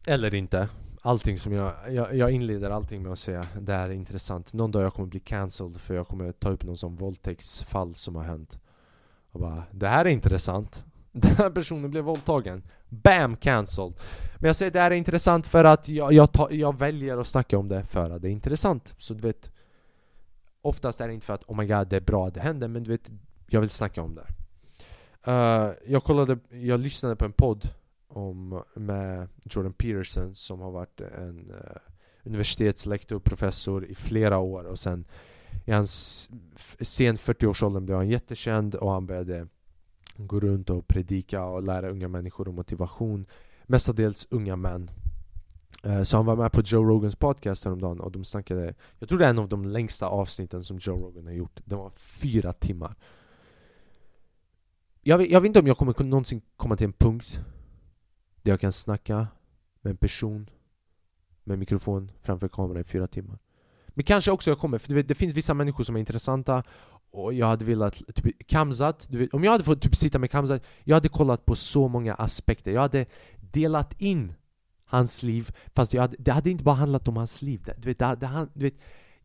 [0.07, 0.69] Eller inte.
[1.03, 4.53] Allting som jag, jag, jag inleder allting med att säga det här är intressant.
[4.53, 8.17] Någon dag jag kommer bli cancelled för jag kommer ta upp någon sån våldtäktsfall som
[8.17, 8.59] har hänt.
[9.31, 10.85] Och bara, det här är intressant.
[11.21, 12.63] Den här personen blev våldtagen.
[12.89, 13.37] BAM!
[13.37, 13.95] Cancelled.
[14.39, 17.27] Men jag säger det här är intressant för att jag, jag, ta, jag väljer att
[17.27, 18.95] snacka om det för att det är intressant.
[18.99, 19.51] Så du vet
[20.63, 22.69] Oftast är det inte för att oh my god det är bra att det händer
[22.69, 23.11] men du vet
[23.47, 24.27] Jag vill snacka om det.
[25.29, 27.69] Uh, jag kollade, jag lyssnade på en podd
[28.09, 31.77] om, med Jordan Peterson som har varit en uh,
[32.25, 35.05] universitetslektor, professor i flera år och sen
[35.65, 36.31] i hans
[36.81, 39.49] sen 40-årsåldern blev han jättekänd och han började
[40.17, 43.27] gå runt och predika och lära unga människor om motivation.
[43.67, 44.91] Mestadels unga män.
[45.85, 49.19] Eh, så han var med på Joe Rogans podcast häromdagen och de snackade Jag tror
[49.19, 51.61] det är en av de längsta avsnitten som Joe Rogan har gjort.
[51.65, 52.97] Det var fyra timmar.
[55.03, 57.41] Jag vet, jag vet inte om jag kommer någonsin komma till en punkt
[58.43, 59.27] där jag kan snacka
[59.83, 60.51] med en person
[61.45, 63.39] med mikrofon framför kameran i fyra timmar.
[63.89, 66.63] Men kanske också jag kommer, för du vet, det finns vissa människor som är intressanta
[67.17, 70.31] och jag hade velat, typ Kamzat, du vet, om jag hade fått typ sitta med
[70.31, 73.07] Kamzat Jag hade kollat på så många aspekter, jag hade
[73.53, 74.35] delat in
[74.85, 77.71] hans liv Fast jag hade, det hade inte bara handlat om hans liv.
[77.79, 78.79] Du vet, det, det, du vet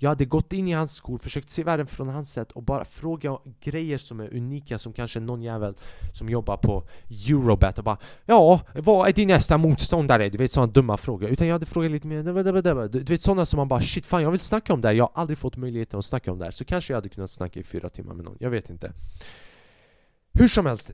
[0.03, 2.85] jag hade gått in i hans skor, försökt se världen från hans sätt och bara
[2.85, 5.75] fråga grejer som är unika som kanske någon jävel
[6.13, 6.83] som jobbar på
[7.29, 10.29] Eurobat och bara Ja, vad är din nästa motståndare?
[10.29, 11.29] Du vet sådana dumma frågor.
[11.29, 14.31] Utan jag hade frågat lite mer Du vet sådana som man bara shit fan jag
[14.31, 14.95] vill snacka om det här.
[14.95, 16.51] Jag har aldrig fått möjligheten att snacka om det här.
[16.51, 18.37] Så kanske jag hade kunnat snacka i fyra timmar med någon.
[18.39, 18.93] Jag vet inte.
[20.33, 20.91] Hur som helst.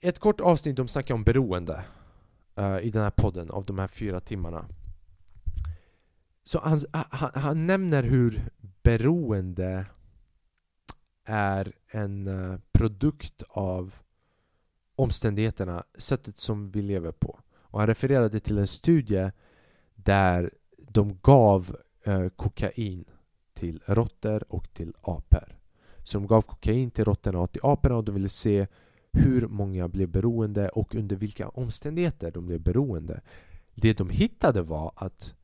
[0.00, 1.84] Ett kort avsnitt de snackar om beroende.
[2.58, 4.64] Uh, I den här podden av de här fyra timmarna.
[6.48, 8.50] Så han, han, han nämner hur
[8.82, 9.86] beroende
[11.24, 13.94] är en eh, produkt av
[14.96, 17.38] omständigheterna, sättet som vi lever på.
[17.56, 19.30] Och han refererade till en studie
[19.94, 23.04] där de gav eh, kokain
[23.54, 25.58] till råttor och till apor.
[26.02, 28.66] Så de gav kokain till råttorna och till aporna och de ville se
[29.12, 33.20] hur många blev beroende och under vilka omständigheter de blev beroende.
[33.74, 35.34] Det de hittade var att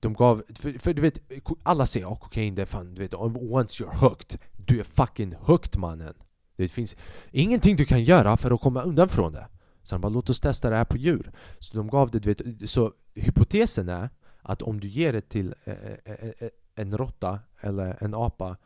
[0.00, 1.18] de gav, för, för, du vet,
[1.62, 5.34] alla säger att kokain det är fan, du vet, once you're hooked Du är fucking
[5.34, 6.14] hooked mannen.
[6.56, 6.96] Det finns
[7.30, 9.46] ingenting du kan göra för att komma undan från det.
[9.82, 11.32] Så han bara låt oss testa det här på djur.
[11.58, 14.10] Så de gav det, du vet, så hypotesen är
[14.42, 18.56] att om du ger det till eh, eh, eh, eh en råtta eller en apa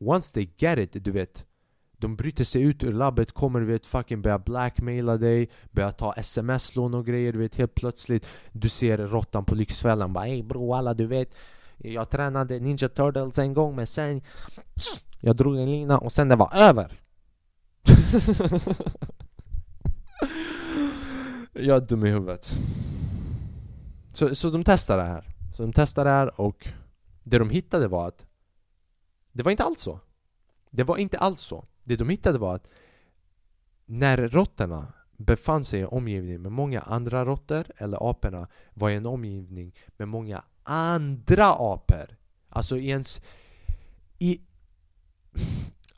[0.00, 1.44] Once they get it, du vet
[2.00, 6.12] de bryter sig ut ur labbet, kommer du vet fucking börja blackmaila dig Börja ta
[6.12, 8.26] sms-lån och grejer du vet helt plötsligt.
[8.52, 11.34] Du ser råttan på Lyxfällan bara Ey bro alla du vet
[11.76, 14.22] Jag tränade Ninja Turtles en gång men sen
[15.20, 17.00] Jag drog en lina och sen det var över.
[21.52, 22.58] Jag är dum i huvudet.
[24.12, 25.24] Så, så de testade det här.
[25.56, 26.68] Så de testade det här och
[27.22, 28.26] Det de hittade var att
[29.32, 30.00] Det var inte alls så.
[30.70, 32.68] Det var inte alls så det de hittade var att
[33.86, 38.94] när råttorna befann sig i en omgivning med många andra råttor, eller aporna var i
[38.94, 42.16] en omgivning med många andra apor.
[42.48, 43.22] Alltså i ens...
[44.18, 44.40] I,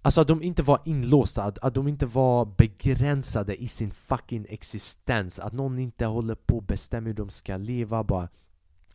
[0.03, 5.38] alltså att de inte var inlåsta, att de inte var begränsade i sin fucking existens.
[5.38, 8.05] Att någon inte håller på och bestämmer hur de ska leva.
[8.05, 8.29] Bara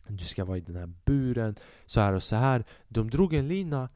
[0.06, 1.56] du ska vara i den här buren,
[1.86, 2.64] så här och så här.
[2.88, 3.88] De drog en lina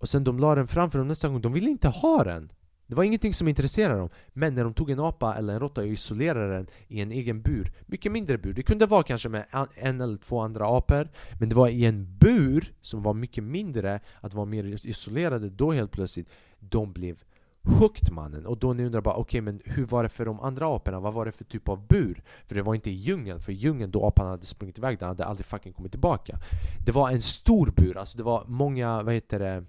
[0.00, 2.52] och sen de la den framför dem nästa gång, de ville inte ha den!
[2.86, 4.08] Det var ingenting som intresserade dem.
[4.32, 7.42] Men när de tog en apa eller en råtta och isolerade den i en egen
[7.42, 11.08] bur, mycket mindre bur, det kunde vara kanske med en eller två andra apor,
[11.40, 15.72] men det var i en bur som var mycket mindre, att vara mer isolerade, då
[15.72, 17.18] helt plötsligt, de blev
[17.62, 18.46] hooked mannen.
[18.46, 21.00] Och då ni undrar bara okej okay, men hur var det för de andra aporna?
[21.00, 22.22] Vad var det för typ av bur?
[22.46, 25.08] För det var inte i djungeln, för i djungeln då apan hade sprungit iväg, den
[25.08, 26.38] hade aldrig fucking kommit tillbaka.
[26.86, 29.64] Det var en stor bur, alltså det var många, vad heter det?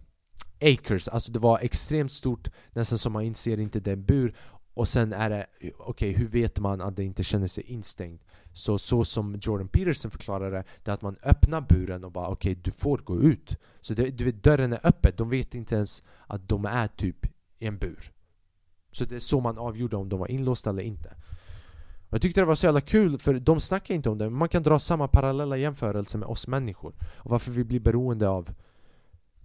[0.61, 4.35] Acres, alltså det var extremt stort Nästan som man inser inte det är en bur
[4.73, 8.19] Och sen är det, okej okay, hur vet man att det inte känner sig instängd?
[8.53, 12.27] Så, så som Jordan Peterson förklarade det, det är att man öppnar buren och bara
[12.27, 15.55] okej okay, du får gå ut Så det, du vet, dörren är öppen, de vet
[15.55, 17.25] inte ens att de är typ
[17.59, 18.11] i en bur
[18.91, 21.15] Så det är så man avgjorde om de var inlåsta eller inte.
[22.09, 24.49] Jag tyckte det var så jävla kul för de snackar inte om det, men man
[24.49, 26.93] kan dra samma parallella jämförelse med oss människor.
[27.15, 28.49] Och varför vi blir beroende av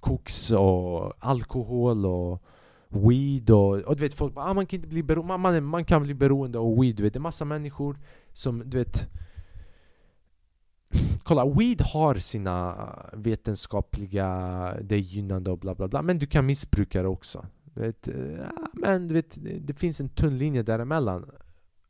[0.07, 2.43] koks och alkohol och
[2.89, 5.85] weed och, och du vet folk bara ah, man kan inte bli beroende, man, man,
[5.85, 7.13] kan bli beroende av weed du vet.
[7.13, 7.99] Det är massa människor
[8.33, 9.09] som du vet
[11.23, 14.27] Kolla, weed har sina vetenskapliga,
[14.83, 16.03] det är gynnande och bla bla bla.
[16.03, 17.47] Men du kan missbruka det också.
[17.65, 21.31] Du vet, ja, Men du vet, det finns en tunn linje däremellan.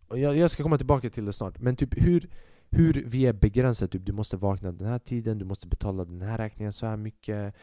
[0.09, 1.61] Och jag, jag ska komma tillbaka till det snart.
[1.61, 2.29] Men typ hur,
[2.71, 6.23] hur vi är begränsade, typ du måste vakna den här tiden, du måste betala den
[6.23, 7.55] här räkningen så här mycket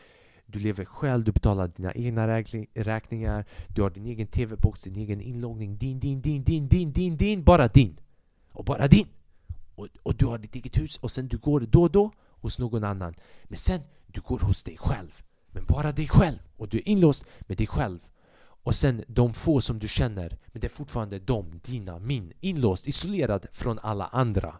[0.46, 2.28] du lever själv, du betalar dina egna
[2.74, 7.18] räkningar Du har din egen TV-box, din egen inloggning Din, din, din, din, din, din,
[7.18, 8.00] din Bara din!
[8.52, 9.08] Och bara din!
[9.76, 12.60] Och, och du har ditt eget hus och sen du går då och då hos
[12.60, 16.38] någon annan Men sen, du går hos dig själv Men bara dig själv!
[16.58, 18.00] Och du är inlåst med dig själv
[18.64, 22.88] och sen de få som du känner Men det är fortfarande de, dina, min Inlåst,
[22.88, 24.60] isolerad från alla andra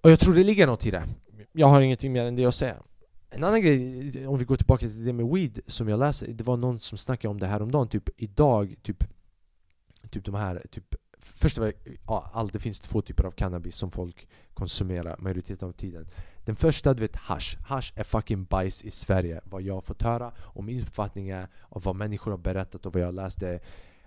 [0.00, 1.04] Och jag tror det ligger något i det
[1.52, 2.76] jag har ingenting mer än det att säga.
[3.30, 6.44] En annan grej, om vi går tillbaka till det med weed som jag läste, det
[6.44, 9.04] var någon som snackade om det här om dagen typ idag, typ
[10.10, 11.72] Typ de här, typ Först var
[12.06, 16.06] ja, allt, det finns två typer av cannabis som folk konsumerar majoriteten av tiden.
[16.44, 17.56] Den första, du vet hash.
[17.66, 20.32] Hash är fucking bajs i Sverige, vad jag har fått höra.
[20.38, 23.60] Och min uppfattning är, av vad människor har berättat och vad jag läste,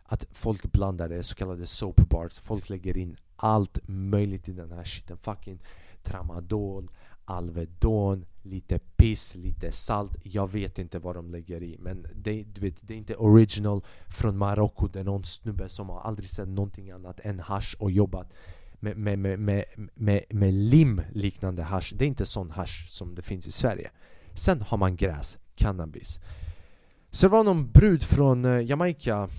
[0.03, 2.39] Att folk blandar det, så kallade soap bars.
[2.39, 5.60] Folk lägger in allt möjligt i den här skiten Fucking
[6.03, 6.89] tramadol
[7.25, 10.17] Alvedon, lite piss, lite salt.
[10.23, 13.83] Jag vet inte vad de lägger i Men det, du vet, det är inte original
[14.07, 14.88] från Marocko.
[14.88, 18.33] Det är någon snubbe som har aldrig sett någonting annat än hash och jobbat
[18.79, 21.93] med, med, med, med, med, med lim liknande hash.
[21.95, 23.91] Det är inte sån hash som det finns i Sverige.
[24.33, 26.19] Sen har man gräs, cannabis.
[27.11, 29.29] Så det var någon brud från eh, Jamaica.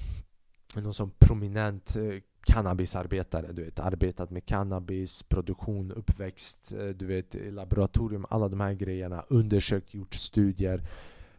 [0.77, 2.03] Någon sån prominent eh,
[2.47, 8.73] cannabisarbetare, du vet, arbetat med cannabis, produktion, uppväxt, eh, du vet, laboratorium, alla de här
[8.73, 10.83] grejerna, undersökt, gjort studier.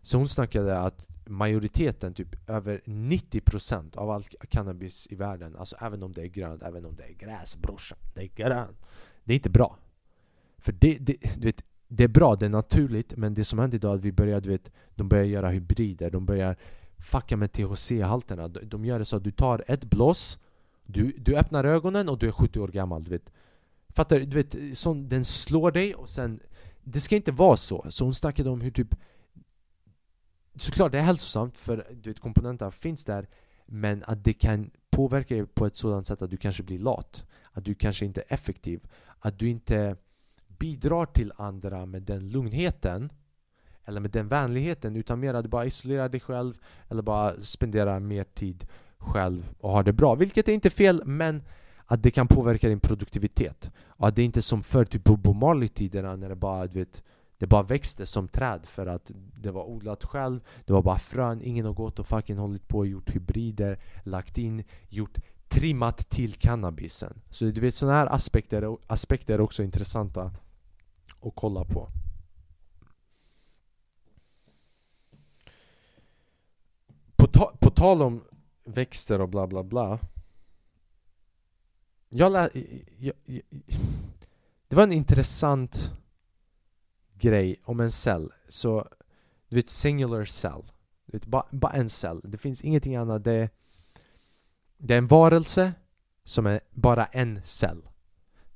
[0.02, 6.04] Så hon snackade att majoriteten, typ över 90% av all cannabis i världen, alltså även
[6.04, 8.88] om det är grönt, även om det är gräs brorsan, det är grönt.
[9.24, 9.78] Det är inte bra.
[10.58, 13.76] För det, det, du vet, det är bra, det är naturligt, men det som händer
[13.76, 16.58] idag är att vi börjar, du vet, de börjar göra hybrider, de börjar
[16.98, 18.48] fucka med THC-halterna.
[18.48, 20.40] De, de gör det så att du tar ett blås
[20.88, 23.32] du, du öppnar ögonen och du är 70 år gammal, du vet
[23.96, 24.44] Fattar du?
[24.44, 26.40] vet, sån, den slår dig och sen
[26.84, 28.96] Det ska inte vara så, så hon snackade om hur typ
[30.56, 33.28] Såklart det är hälsosamt för du vet, komponenterna finns där
[33.66, 37.24] Men att det kan påverka dig på ett sådant sätt att du kanske blir lat
[37.52, 38.88] Att du kanske inte är effektiv
[39.20, 39.96] Att du inte
[40.48, 43.10] bidrar till andra med den lugnheten
[43.86, 48.00] Eller med den vänligheten utan mer att du bara isolerar dig själv Eller bara spenderar
[48.00, 50.16] mer tid själv och har det bra.
[50.16, 51.44] Vilket är inte fel, men
[51.86, 53.72] att det kan påverka din produktivitet.
[53.88, 56.80] Och att det inte är som förr, typ på Bob Marley-tiderna när det bara, du
[56.80, 57.04] vet,
[57.38, 61.42] det bara växte som träd för att det var odlat själv, det var bara frön,
[61.44, 66.34] ingen har gått och fucking hållit på och gjort hybrider, lagt in, gjort trimmat till
[66.34, 67.22] cannabisen.
[67.30, 70.32] Så du vet sådana här aspekter, aspekter är också intressanta
[71.22, 71.88] att kolla på.
[77.16, 78.24] På, ta på tal om
[78.68, 80.00] växter och bla bla bla.
[82.10, 82.50] Jag, lä
[82.98, 83.42] jag, jag,
[84.68, 85.92] Det var en intressant
[87.14, 88.32] grej om en cell.
[88.48, 88.88] Så,
[89.50, 90.64] du vet singular cell.
[91.06, 93.24] Du vet, Bara ba en cell, det finns ingenting annat.
[93.24, 93.50] Det,
[94.78, 95.74] det är en varelse
[96.24, 97.90] som är bara en cell.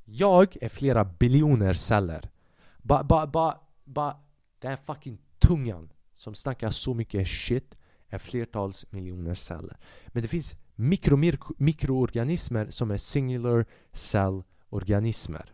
[0.06, 2.30] Jag är flera biljoner celler.
[2.78, 4.16] Bara, bara, bara, ba,
[4.60, 7.78] den fucking tungan som snackar så mycket shit
[8.20, 9.78] flertals miljoner celler.
[10.08, 11.18] Men det finns mikro
[11.58, 15.54] mikroorganismer som är singular cell-organismer.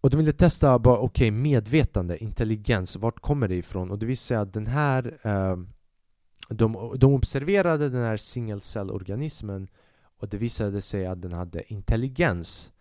[0.00, 3.90] Och de ville testa bara, okay, medvetande, intelligens, vart kommer det ifrån?
[3.90, 5.56] Och det visade sig att den här eh,
[6.48, 9.68] de, de observerade den här single cell-organismen
[10.18, 12.72] och det visade sig att den hade intelligens.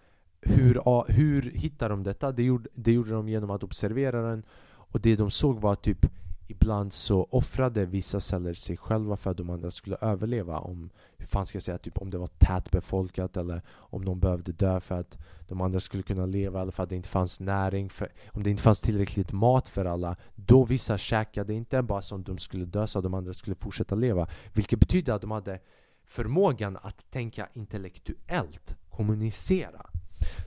[0.42, 0.82] Hur,
[1.12, 2.32] hur hittade de detta?
[2.32, 6.06] Det gjorde, det gjorde de genom att observera den och det de såg var typ
[6.48, 11.26] ibland så offrade vissa celler sig själva för att de andra skulle överleva om, hur
[11.26, 15.00] fan ska jag säga, typ om det var tätbefolkat eller om de behövde dö för
[15.00, 15.18] att
[15.48, 18.50] de andra skulle kunna leva eller för att det inte fanns näring, för, om det
[18.50, 20.16] inte fanns tillräckligt mat för alla.
[20.36, 23.96] Då vissa käkade inte bara som de skulle dö så att de andra skulle fortsätta
[23.96, 25.60] leva vilket betyder att de hade
[26.06, 29.86] förmågan att tänka intellektuellt, kommunicera.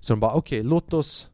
[0.01, 1.30] Så de bara okej, okay, låt oss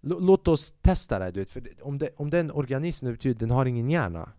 [0.00, 1.50] Låt oss testa det, du vet.
[1.50, 4.32] För om det, om det är en organism, det betyder att den har ingen hjärna.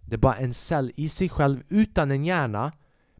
[0.00, 2.72] Det är bara en cell i sig själv utan en hjärna,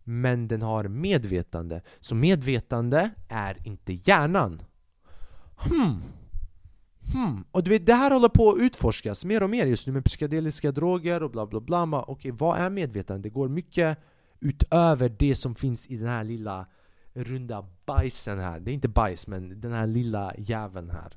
[0.04, 1.82] men den har medvetande.
[2.00, 4.62] Så medvetande är inte hjärnan.
[5.56, 6.02] Hmm.
[7.12, 7.44] Hmm.
[7.50, 10.04] Och du vet, det här håller på att utforskas mer och mer just nu med
[10.04, 11.82] psykedeliska droger och bla bla bla.
[11.84, 13.22] Okej, okay, vad är medvetande?
[13.22, 13.98] Det går mycket
[14.40, 16.66] utöver det som finns i den här lilla
[17.14, 18.60] runda bajsen här.
[18.60, 21.16] Det är inte bajs, men den här lilla jäveln här.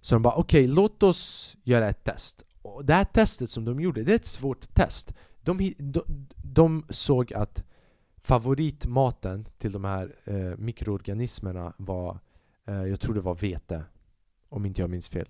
[0.00, 2.44] Så de bara okej, okay, låt oss göra ett test.
[2.62, 5.14] Och det här testet som de gjorde, det är ett svårt test.
[5.40, 6.02] De, de,
[6.36, 7.64] de såg att
[8.16, 12.18] favoritmaten till de här eh, mikroorganismerna var,
[12.66, 13.84] eh, jag tror det var vete.
[14.48, 15.28] Om inte jag minns fel.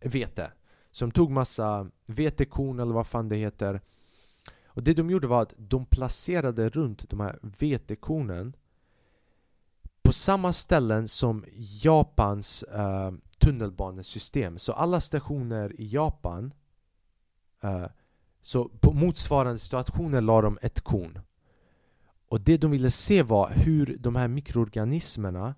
[0.00, 0.52] Vete.
[0.90, 3.80] Så de tog massa vetekorn eller vad fan det heter.
[4.66, 8.56] Och det de gjorde var att de placerade runt de här vetekornen
[10.02, 11.44] på samma ställen som
[11.82, 13.10] Japans eh,
[13.40, 14.58] tunnelbanesystem.
[14.58, 16.52] Så alla stationer i Japan
[17.64, 17.86] uh,
[18.40, 21.20] så på motsvarande situationer la de ett korn.
[22.28, 25.54] Och det de ville se var hur de här mikroorganismerna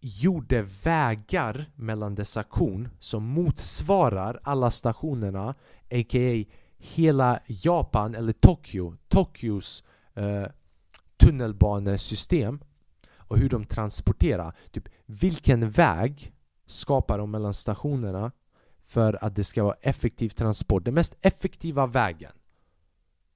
[0.00, 5.54] gjorde vägar mellan dessa korn som motsvarar alla stationerna
[5.90, 6.44] a.k.a.
[6.78, 9.84] hela Japan eller Tokyo, Tokyos
[10.14, 10.46] eh,
[11.16, 12.60] tunnelbanesystem
[13.12, 14.56] och hur de transporterar.
[14.70, 16.32] Typ, vilken väg
[16.70, 18.32] skapar de mellan stationerna
[18.82, 20.84] för att det ska vara effektiv transport?
[20.84, 22.32] Den mest effektiva vägen.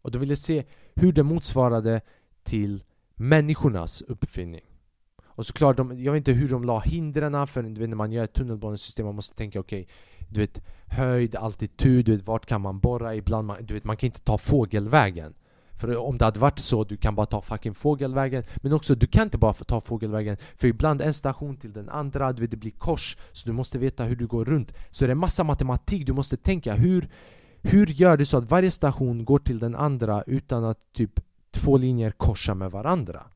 [0.02, 0.64] Och de ville se
[0.94, 2.00] hur det motsvarade
[2.42, 4.64] till människornas uppfinning.
[5.36, 8.12] Och såklart, de, jag vet inte hur de la hindren för du vet, när man
[8.12, 9.94] gör ett tunnelbanesystem man måste tänka okej okay,
[10.28, 13.96] Du vet höjd, altitud, du vet vart kan man borra ibland man, du vet, man
[13.96, 15.34] kan inte ta fågelvägen
[15.76, 18.44] för om det hade varit så, du kan bara ta fucking fågelvägen.
[18.56, 20.36] Men också, du kan inte bara ta fågelvägen.
[20.56, 23.16] För ibland en station till den andra, du vet, det blir kors.
[23.32, 24.74] Så du måste veta hur du går runt.
[24.90, 27.08] Så det är massa matematik, du måste tänka hur
[27.66, 31.20] Hur gör du så att varje station går till den andra utan att typ
[31.50, 33.26] två linjer korsar med varandra?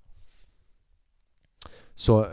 [1.95, 2.29] Så eh,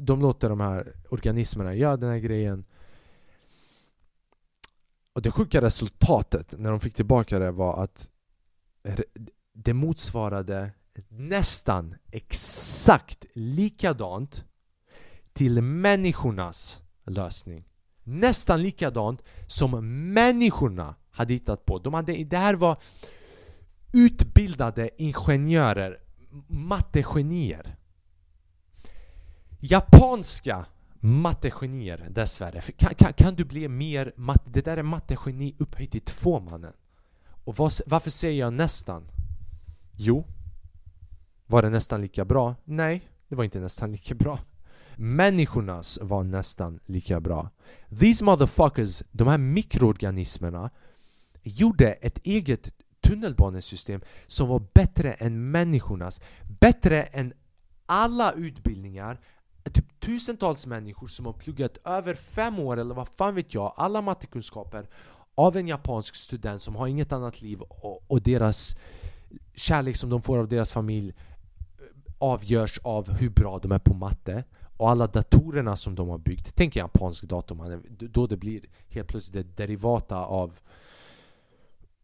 [0.00, 2.64] de låter de här organismerna göra den här grejen.
[5.12, 8.10] Och det sjuka resultatet när de fick tillbaka det var att
[9.56, 10.70] det motsvarade
[11.08, 14.44] nästan exakt likadant
[15.32, 17.64] till människornas lösning.
[18.02, 19.70] Nästan likadant som
[20.12, 21.78] människorna hade hittat på.
[21.78, 22.76] De hade, det här var
[23.92, 25.98] utbildade ingenjörer,
[26.48, 27.76] mattegenier.
[29.60, 30.66] Japanska
[31.00, 32.60] mattegenier dessvärre.
[32.60, 34.50] Kan, kan, kan du bli mer matte?
[34.50, 36.72] Det där är mattegeni upphöjt till två mannen.
[37.44, 39.08] Och var, varför säger jag nästan?
[39.96, 40.24] Jo.
[41.46, 42.54] Var det nästan lika bra?
[42.64, 44.38] Nej, det var inte nästan lika bra.
[44.96, 47.50] Människornas var nästan lika bra.
[48.00, 50.70] These motherfuckers, de här mikroorganismerna,
[51.42, 52.70] gjorde ett eget
[53.00, 56.20] tunnelbanesystem som var bättre än människornas.
[56.60, 57.32] Bättre än
[57.86, 59.20] alla utbildningar,
[59.72, 64.02] typ tusentals människor som har pluggat över fem år eller vad fan vet jag, alla
[64.02, 64.88] mattekunskaper
[65.34, 68.76] av en japansk student som har inget annat liv och, och deras
[69.54, 71.14] kärlek som de får av deras familj eh,
[72.18, 74.44] avgörs av hur bra de är på matte
[74.76, 76.52] och alla datorerna som de har byggt.
[76.54, 80.58] Tänk en japansk dator då det blir helt plötsligt det derivata av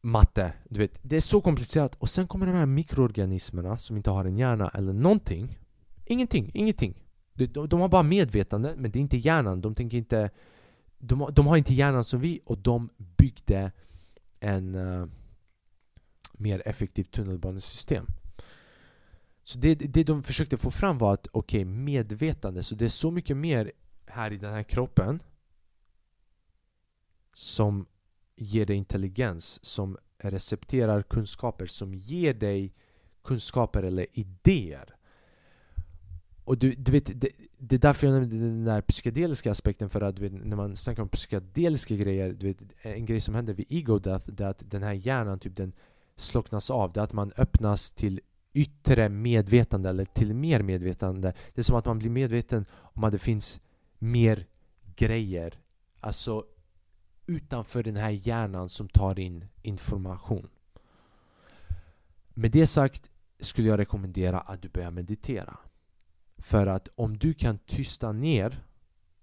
[0.01, 0.53] matte.
[0.69, 1.95] Du vet, det är så komplicerat.
[1.95, 5.59] Och sen kommer de här mikroorganismerna som inte har en hjärna eller någonting.
[6.05, 7.03] Ingenting, ingenting.
[7.35, 9.61] De, de har bara medvetande, men det är inte hjärnan.
[9.61, 10.31] De tänker inte...
[10.99, 13.73] De, de har inte hjärnan som vi och de byggde
[14.41, 14.75] en...
[14.75, 15.07] Eh,
[16.43, 18.07] Mer effektivt tunnelbanesystem.
[19.45, 22.89] Så det, det de försökte få fram var att okej, okay, medvetande, så det är
[22.89, 23.73] så mycket mer
[24.07, 25.23] här i den här kroppen
[27.35, 27.87] som
[28.37, 32.75] ger dig intelligens, som recepterar kunskaper, som ger dig
[33.25, 34.97] kunskaper eller idéer.
[36.45, 37.29] Och du, du vet, det,
[37.59, 41.03] det är därför jag nämnde den där psykedeliska aspekten för att vet, när man snackar
[41.03, 44.63] om psykedeliska grejer, du vet, en grej som händer vid ego death, det är att
[44.71, 45.73] den här hjärnan, typ den
[46.17, 46.93] slocknas av.
[46.93, 48.21] Det är att man öppnas till
[48.53, 51.33] yttre medvetande eller till mer medvetande.
[51.55, 53.61] Det är som att man blir medveten om att det finns
[53.99, 54.47] mer
[54.97, 55.59] grejer.
[56.01, 56.45] Alltså
[57.27, 60.49] utanför den här hjärnan som tar in information.
[62.29, 63.11] Med det sagt
[63.41, 65.57] skulle jag rekommendera att du börjar meditera.
[66.39, 68.65] För att om du kan tysta ner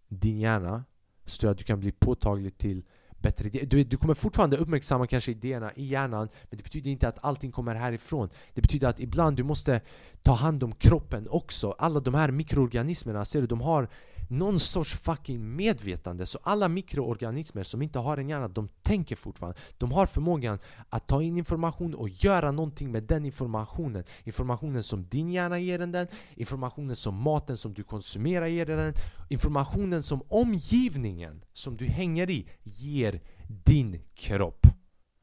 [0.08, 0.86] din hjärna
[1.26, 2.84] så tror jag att du kan bli påtaglig till
[3.22, 3.66] bättre idéer.
[3.66, 7.52] Du, du kommer fortfarande uppmärksamma kanske idéerna i hjärnan men det betyder inte att allting
[7.52, 8.30] kommer härifrån.
[8.54, 9.82] Det betyder att ibland du måste
[10.24, 11.76] ta hand om kroppen också.
[11.78, 13.90] Alla de här mikroorganismerna, ser du, de har
[14.30, 16.26] någon sorts fucking medvetande.
[16.26, 19.60] Så alla mikroorganismer som inte har en hjärna, de tänker fortfarande.
[19.78, 20.60] De har förmågan
[20.90, 24.04] att ta in information och göra någonting med den informationen.
[24.24, 28.94] Informationen som din hjärna ger den Informationen som maten som du konsumerar ger den
[29.30, 34.66] Informationen som omgivningen som du hänger i ger din kropp.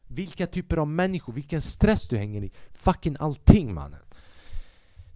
[0.08, 2.52] Vilka typer av människor, vilken stress du hänger i.
[2.72, 4.00] Fucking allting mannen.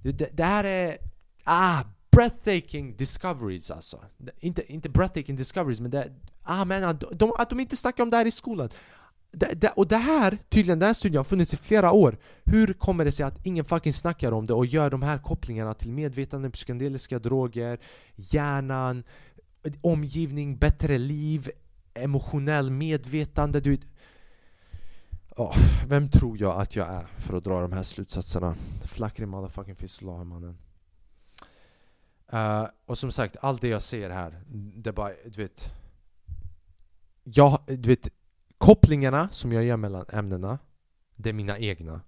[0.03, 0.99] Det, det här är...
[1.45, 1.85] Ah!
[2.11, 4.05] Breathtaking discoveries alltså.
[4.41, 6.13] Inte, inte breathtaking discoveries men det...
[6.43, 8.69] Ah men att de, att de inte snackar om det här i skolan.
[9.33, 12.19] Det, det, och det här, tydligen den här studien har funnits i flera år.
[12.45, 15.75] Hur kommer det sig att ingen fucking snackar om det och gör de här kopplingarna
[15.75, 17.79] till medvetande, psykedeliska droger,
[18.17, 19.05] hjärnan,
[19.81, 21.51] omgivning, bättre liv,
[21.95, 23.79] emotionell medvetande, du
[25.37, 25.57] Oh,
[25.89, 28.55] vem tror jag att jag är för att dra de här slutsatserna?
[28.85, 30.59] Flackrig motherfucking fistula mannen.
[32.33, 34.43] Uh, och som sagt, allt det jag ser här,
[34.77, 35.73] det är bara, du vet...
[37.25, 38.09] Jag, du vet,
[38.59, 40.59] kopplingarna som jag gör mellan ämnena,
[41.17, 42.01] det är mina egna.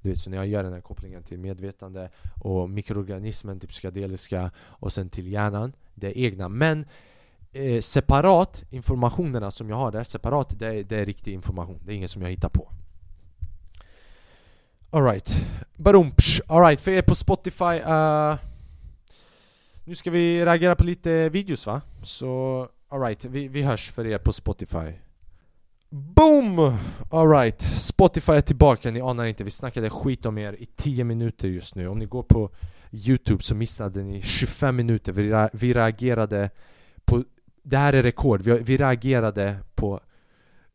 [0.00, 2.10] Du vet, så när jag gör den här kopplingen till medvetande
[2.42, 6.48] och mikroorganismen till psykedeliska och sen till hjärnan, det är egna.
[6.48, 6.86] Men
[7.52, 11.80] eh, separat, informationerna som jag har där, separat, det är, det är riktig information.
[11.84, 12.72] Det är inget som jag hittar på.
[14.90, 15.46] Alright.
[15.76, 16.40] Barumpsch.
[16.46, 17.80] Alright, för er på Spotify.
[17.80, 18.36] Uh,
[19.92, 21.80] nu ska vi reagera på lite videos va?
[22.02, 24.92] Så alright, vi, vi hörs för er på Spotify.
[25.90, 26.76] Boom!
[27.10, 31.48] Alright, Spotify är tillbaka, ni anar inte, vi snackade skit om er i 10 minuter
[31.48, 31.88] just nu.
[31.88, 32.50] Om ni går på
[32.92, 36.50] Youtube så missade ni 25 minuter, vi, vi reagerade
[37.04, 37.24] på
[37.62, 40.00] det här är rekord, vi, vi reagerade på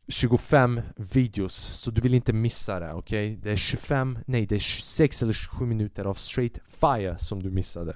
[0.08, 3.32] 25 videos, så du vill inte missa det, okej?
[3.32, 3.36] Okay?
[3.42, 7.50] Det är 25, nej det är 26 eller 27 minuter av straight fire som du
[7.50, 7.94] missade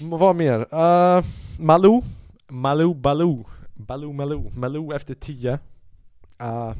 [0.00, 0.58] Vad mer?
[0.74, 1.24] Uh,
[1.58, 2.02] Malou
[2.48, 3.44] Malou Baloo
[3.74, 5.58] Baloo Malou Malou efter 10
[6.40, 6.74] uh,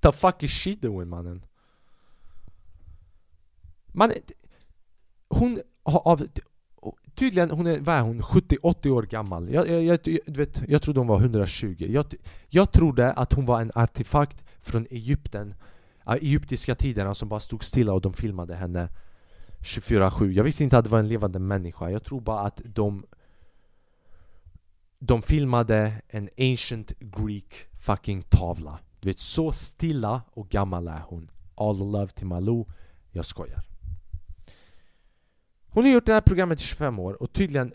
[0.00, 1.44] The fuck is she doing mannen?
[3.92, 4.12] Man,
[5.28, 6.22] hon har av,
[7.14, 8.22] Tydligen, hon är, vad är hon?
[8.22, 9.52] 70-80 år gammal.
[9.52, 11.86] Jag, jag, jag, du vet, jag trodde hon var 120.
[11.88, 12.04] Jag,
[12.48, 15.54] jag trodde att hon var en artefakt från Egypten.
[16.16, 18.88] Egyptiska tiderna som bara stod stilla och de filmade henne
[19.60, 20.32] 24-7.
[20.32, 21.90] Jag visste inte att det var en levande människa.
[21.90, 23.06] Jag tror bara att de
[24.98, 28.78] de filmade en ancient Greek fucking tavla.
[29.00, 31.30] Du vet, så stilla och gammal är hon.
[31.54, 32.66] All love till Malou.
[33.10, 33.64] Jag skojar.
[35.68, 37.72] Hon har gjort det här programmet i 25 år och tydligen,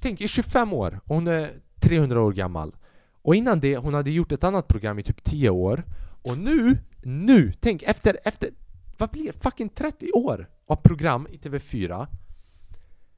[0.00, 2.76] tänk i 25 år och hon är 300 år gammal.
[3.22, 5.84] Och innan det, hon hade gjort ett annat program i typ 10 år.
[6.22, 8.50] Och nu, nu, tänk efter, efter,
[8.98, 9.42] vad blir det?
[9.42, 12.06] Fucking 30 år av program i TV4.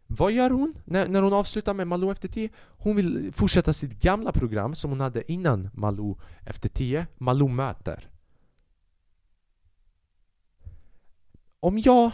[0.06, 2.50] Vad gör hon när, när hon avslutar med Malou efter 10?
[2.56, 6.16] Hon vill fortsätta sitt gamla program som hon hade innan Malou
[6.46, 8.10] efter 10, Malou möter.
[11.60, 12.12] Om jag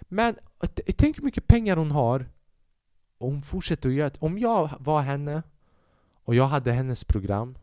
[0.00, 0.34] men
[0.96, 2.26] tänk hur mycket pengar hon har
[3.18, 4.10] och hon fortsätter att göra.
[4.18, 5.42] Om jag var henne
[6.24, 7.58] och jag hade hennes program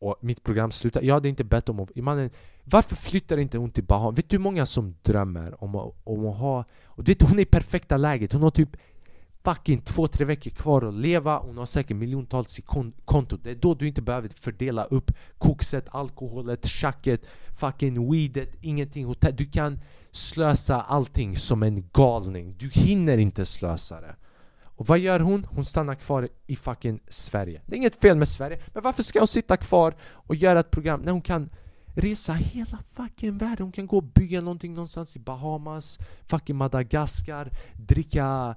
[0.00, 1.02] och mitt program slutar.
[1.02, 1.96] jag hade inte bett om att...
[1.96, 2.30] Mannen,
[2.64, 4.18] varför flyttar inte hon till Bahamas?
[4.18, 6.64] Vet du hur många som drömmer om att, om att ha...
[6.84, 8.32] Och du vet, hon är i perfekta läget.
[8.32, 8.76] Hon har typ
[9.44, 11.38] fucking två, tre veckor kvar att leva.
[11.38, 12.62] Hon har säkert miljontals i
[13.04, 13.36] konto.
[13.36, 17.20] Det är då du inte behöver fördela upp kokset, alkoholet, tjacket,
[17.60, 19.14] fucking weedet, ingenting.
[19.34, 19.80] Du kan
[20.10, 22.54] slösa allting som en galning.
[22.58, 24.16] Du hinner inte slösa det.
[24.78, 25.46] Och vad gör hon?
[25.50, 27.62] Hon stannar kvar i fucking Sverige.
[27.66, 30.70] Det är inget fel med Sverige, men varför ska hon sitta kvar och göra ett
[30.70, 31.50] program när hon kan
[31.94, 33.62] resa hela fucking världen?
[33.62, 38.56] Hon kan gå och bygga någonting någonstans i Bahamas, fucking Madagaskar, dricka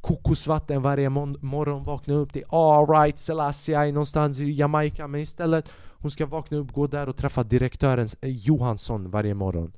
[0.00, 2.32] kokosvatten varje morgon, vakna upp.
[2.32, 7.08] Det är alright Selassie någonstans i Jamaica, men istället hon ska vakna upp, gå där
[7.08, 9.72] och träffa direktören eh, Johansson varje morgon.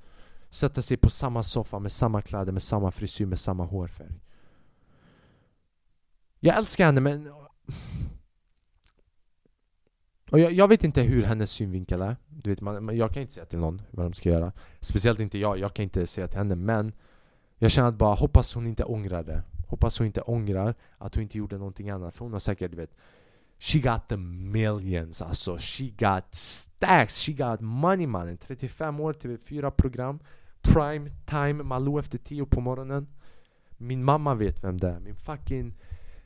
[0.51, 4.24] Sätta sig på samma soffa med samma kläder, med samma frisyr, med samma hårfärg.
[6.45, 7.33] Jag älskar henne men...
[10.31, 12.17] Och jag, jag, vet inte hur hennes synvinkel är.
[12.29, 14.53] Du vet, man, jag kan inte säga till någon vad de ska göra.
[14.81, 16.93] Speciellt inte jag, jag kan inte säga till henne men...
[17.59, 19.43] Jag känner att bara, hoppas hon inte ångrar det.
[19.69, 22.15] Hoppas hon inte ångrar att hon inte gjorde någonting annat.
[22.15, 22.97] För hon har säkert, du vet...
[23.59, 25.57] She got the millions alltså.
[25.59, 27.23] She got stacks.
[27.23, 28.37] She got money mannen.
[28.37, 30.19] 35 år, typ TV4 program
[30.63, 33.07] prime time Malou efter 10 på morgonen
[33.71, 35.75] Min mamma vet vem det är, min fucking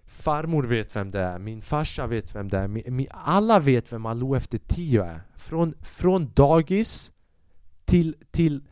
[0.09, 3.93] farmor vet vem det är, min farsa vet vem det är min, min, Alla vet
[3.93, 7.13] vem Malou efter tio är Från, från dagis
[7.85, 8.65] till, till,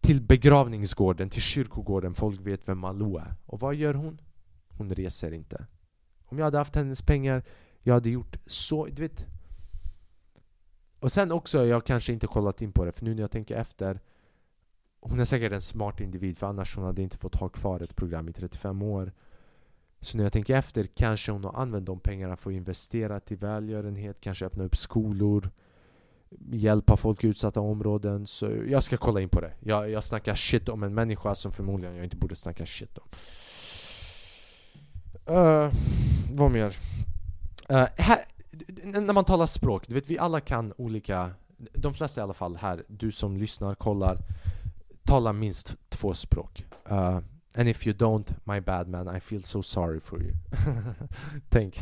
[0.00, 3.34] till begravningsgården, till kyrkogården, folk vet vem Malou är.
[3.46, 4.20] Och vad gör hon?
[4.68, 5.66] Hon reser inte.
[6.24, 7.42] Om jag hade haft hennes pengar,
[7.82, 9.26] jag hade gjort så, du vet.
[10.98, 13.56] Och sen också, jag kanske inte kollat in på det, för nu när jag tänker
[13.56, 14.00] efter
[15.04, 17.96] Hon är säkert en smart individ, för annars hon hade inte fått ha kvar ett
[17.96, 19.12] program i 35 år
[20.02, 23.36] så när jag tänker efter, kanske hon har använt de pengarna för att investera till
[23.36, 25.50] välgörenhet, kanske öppna upp skolor
[26.50, 29.52] Hjälpa folk i utsatta områden, så jag ska kolla in på det.
[29.60, 33.08] Jag, jag snackar shit om en människa som förmodligen jag inte borde snacka shit om.
[35.34, 35.72] Uh,
[36.32, 36.76] vad mer?
[37.70, 38.18] Uh, här,
[38.84, 42.56] när man talar språk, du vet vi alla kan olika De flesta i alla fall
[42.56, 44.18] här, du som lyssnar, kollar
[45.04, 46.66] Talar minst två språk.
[46.90, 47.18] Uh,
[47.54, 50.32] And if you don't, my bad man, I feel so sorry for you.
[51.48, 51.80] Tänk.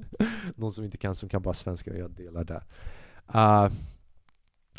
[0.56, 2.64] Någon som inte kan, som kan bara svenska, jag delar där.
[3.34, 3.72] Uh,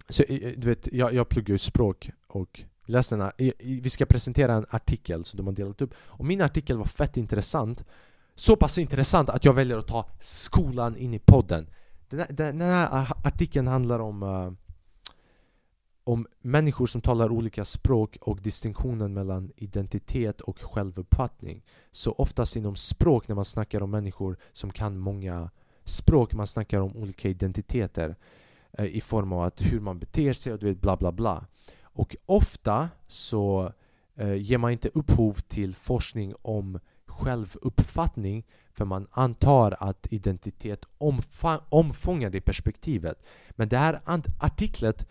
[0.09, 3.31] Så eh, eh, du vet, jag, jag pluggar ju språk och Läs den här.
[3.81, 5.93] Vi ska presentera en artikel som de har delat upp.
[5.97, 7.85] Och min artikel var fett intressant.
[8.35, 11.67] Så pass intressant att jag väljer att ta skolan in i podden.
[12.09, 14.51] Den här, den här artikeln handlar om uh,
[16.07, 22.75] om människor som talar olika språk och distinktionen mellan identitet och självuppfattning Så oftast inom
[22.75, 25.49] språk när man snackar om människor som kan många
[25.83, 28.15] språk Man snackar om olika identiteter
[28.77, 31.45] eh, I form av att hur man beter sig och du vet bla bla bla
[31.81, 33.73] och ofta så
[34.15, 40.85] eh, ger man inte upphov till forskning om självuppfattning för man antar att identitet
[41.69, 43.23] omfångar det perspektivet.
[43.49, 44.01] Men det här
[44.39, 45.07] artiklet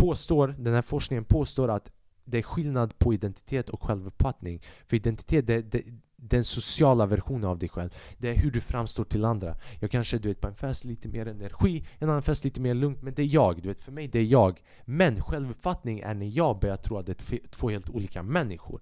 [0.00, 1.92] påstår, den här forskningen påstår att
[2.24, 4.62] det är skillnad på identitet och självuppfattning.
[4.86, 5.82] För identitet, det, det,
[6.16, 7.90] den sociala versionen av dig själv.
[8.18, 9.56] Det är hur du framstår till andra.
[9.80, 12.74] Jag kanske du vet på en fest lite mer energi, en annan fest lite mer
[12.74, 13.62] lugnt, men det är jag.
[13.62, 14.62] Du vet, för mig det är jag.
[14.84, 18.80] Men självuppfattning är när jag börjar tro att det är två helt olika människor.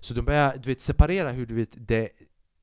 [0.00, 2.08] Så de börjar du vet, separera hur du vet, det,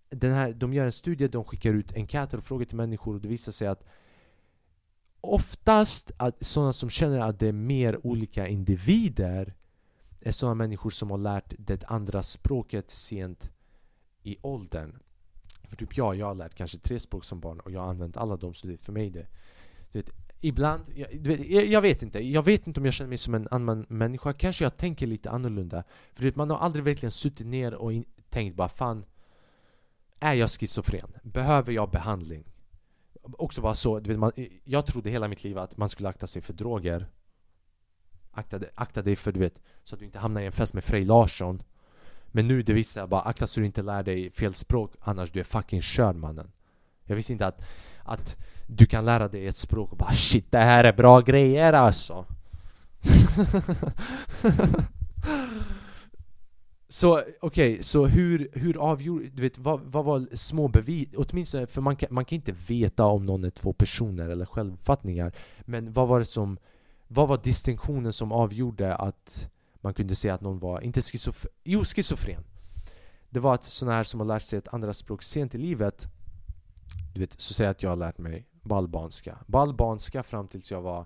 [0.09, 3.21] den här, de gör en studie, de skickar ut enkäter och frågor till människor och
[3.21, 3.83] det visar sig att
[5.23, 9.53] oftast att sådana som känner att det är mer olika individer
[10.21, 13.51] är sådana människor som har lärt det andra språket sent
[14.23, 14.99] i åldern.
[15.69, 18.17] För typ jag, jag har lärt kanske tre språk som barn och jag har använt
[18.17, 19.27] alla dem så det är för mig det
[19.91, 20.09] du vet,
[20.45, 23.47] Ibland, jag, vet, jag, vet inte, jag vet inte om jag känner mig som en
[23.51, 27.73] annan människa Kanske jag tänker lite annorlunda För vet, man har aldrig verkligen suttit ner
[27.73, 29.05] och in, tänkt bara fan
[30.19, 31.13] Är jag schizofren?
[31.23, 32.52] Behöver jag behandling?
[33.23, 34.31] Också bara så, du vet, man,
[34.63, 37.07] jag trodde hela mitt liv att man skulle akta sig för droger.
[38.31, 40.83] Akta, akta dig för du vet, så att du inte hamnar i en fest med
[40.83, 41.63] Frej Larsson.
[42.27, 45.31] Men nu det visar jag bara akta så du inte lär dig fel språk annars
[45.31, 46.51] du är fucking körd mannen.
[47.05, 47.61] Jag visste inte att,
[48.03, 51.73] att du kan lära dig ett språk och bara shit det här är bra grejer
[51.73, 52.25] alltså.
[56.93, 61.67] Så okej, okay, så hur, hur avgjorde, du vet vad, vad var små bevis, åtminstone
[61.67, 65.93] för man kan, man kan inte veta om någon är två personer eller självuppfattningar Men
[65.93, 66.57] vad var det som,
[67.07, 69.49] vad var distinktionen som avgjorde att
[69.81, 72.43] man kunde se att någon var, inte schizofren, jo schizofren.
[73.29, 76.07] Det var att sådana här som har lärt sig ett andra språk sent i livet
[77.13, 79.37] Du vet, så säger jag att jag har lärt mig balbanska.
[79.47, 81.05] Balbanska fram tills jag var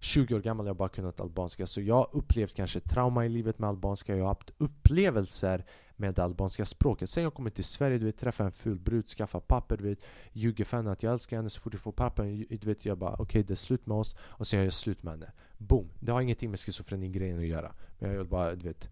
[0.00, 1.66] 20 år gammal, jag har bara kunnat albanska.
[1.66, 4.16] Så jag har upplevt kanske trauma i livet med albanska.
[4.16, 5.64] Jag har haft upplevelser
[5.96, 7.10] med det albanska språket.
[7.10, 10.06] Sen jag kommer till Sverige, du vet, träffar en ful brud, skaffa papper, du vet.
[10.32, 12.98] Ljuger för henne att jag älskar henne, så fort jag får papper, du vet, jag
[12.98, 14.16] bara okej okay, det är slut med oss.
[14.20, 15.32] Och sen gör jag slut med henne.
[15.58, 15.90] Boom!
[16.00, 17.72] Det har ingenting med schizofreni-grejen att göra.
[17.98, 18.88] Men jag vill bara, du vet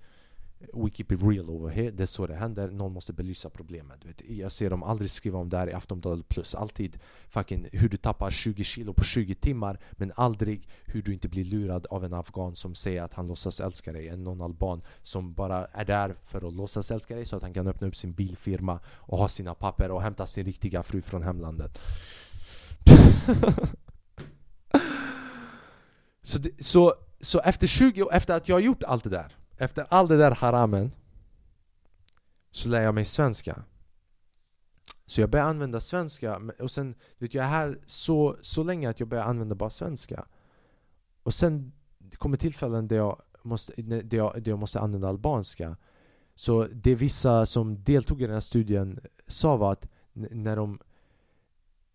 [0.60, 4.04] We keep it real over here, det är så det händer, någon måste belysa problemet
[4.04, 4.30] vet.
[4.30, 6.54] Jag ser dem aldrig skriva om det här i Aftonbladet plus.
[6.54, 6.98] Alltid
[7.28, 11.44] fucking hur du tappar 20 kilo på 20 timmar Men aldrig hur du inte blir
[11.44, 14.08] lurad av en afghan som säger att han låtsas älska dig.
[14.08, 17.54] En någon alban som bara är där för att låtsas älska dig så att han
[17.54, 21.22] kan öppna upp sin bilfirma och ha sina papper och hämta sin riktiga fru från
[21.22, 21.78] hemlandet.
[26.22, 29.37] Så, det, så, så efter 20 år, efter att jag har gjort allt det där
[29.58, 30.90] efter all det där haramen
[32.50, 33.64] Så lär jag mig svenska.
[35.06, 39.00] Så jag börjar använda svenska och sen vet jag är här så, så länge att
[39.00, 40.26] jag börjar använda bara svenska.
[41.22, 41.72] Och sen
[42.12, 45.76] kommer tillfällen där jag måste, där jag, där jag måste använda albanska.
[46.34, 50.78] Så det vissa som deltog i den här studien sa var att när de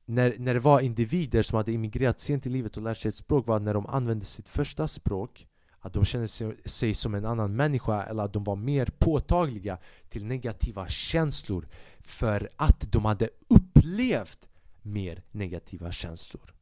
[0.05, 3.15] när, när det var individer som hade immigrerat sent i livet och lärt sig ett
[3.15, 5.47] språk var att när de använde sitt första språk
[5.85, 6.27] att de kände
[6.65, 9.77] sig som en annan människa eller att de var mer påtagliga
[10.09, 11.67] till negativa känslor
[11.99, 14.49] för att de hade upplevt
[14.81, 16.53] mer negativa känslor.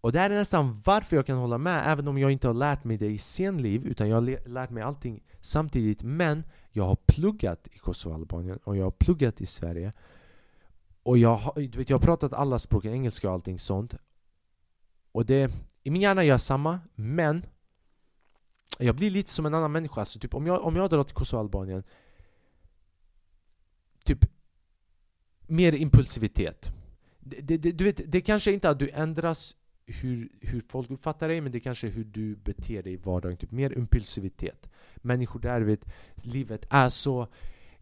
[0.00, 2.54] Och det här är nästan varför jag kan hålla med, även om jag inte har
[2.54, 6.02] lärt mig det i senliv utan jag har lärt mig allting samtidigt.
[6.02, 9.92] Men jag har pluggat i Kosovo Albanien och jag har pluggat i Sverige.
[11.02, 13.94] Och jag har, du vet, jag har pratat alla språk, engelska och allting sånt.
[15.12, 15.52] Och det,
[15.82, 17.46] i min hjärna gör jag samma, men
[18.78, 20.00] jag blir lite som en annan människa.
[20.00, 21.82] Alltså, typ, om, jag, om jag drar till Kosovo Albanien
[24.04, 24.24] Typ
[25.46, 26.70] mer impulsivitet.
[27.20, 29.56] Det, det, du vet, det kanske inte är att du ändras
[29.86, 33.36] hur, hur folk uppfattar dig, men det kanske är hur du beter dig i vardagen.
[33.36, 34.68] Typ mer impulsivitet.
[34.96, 37.28] Människor där, vet, livet är så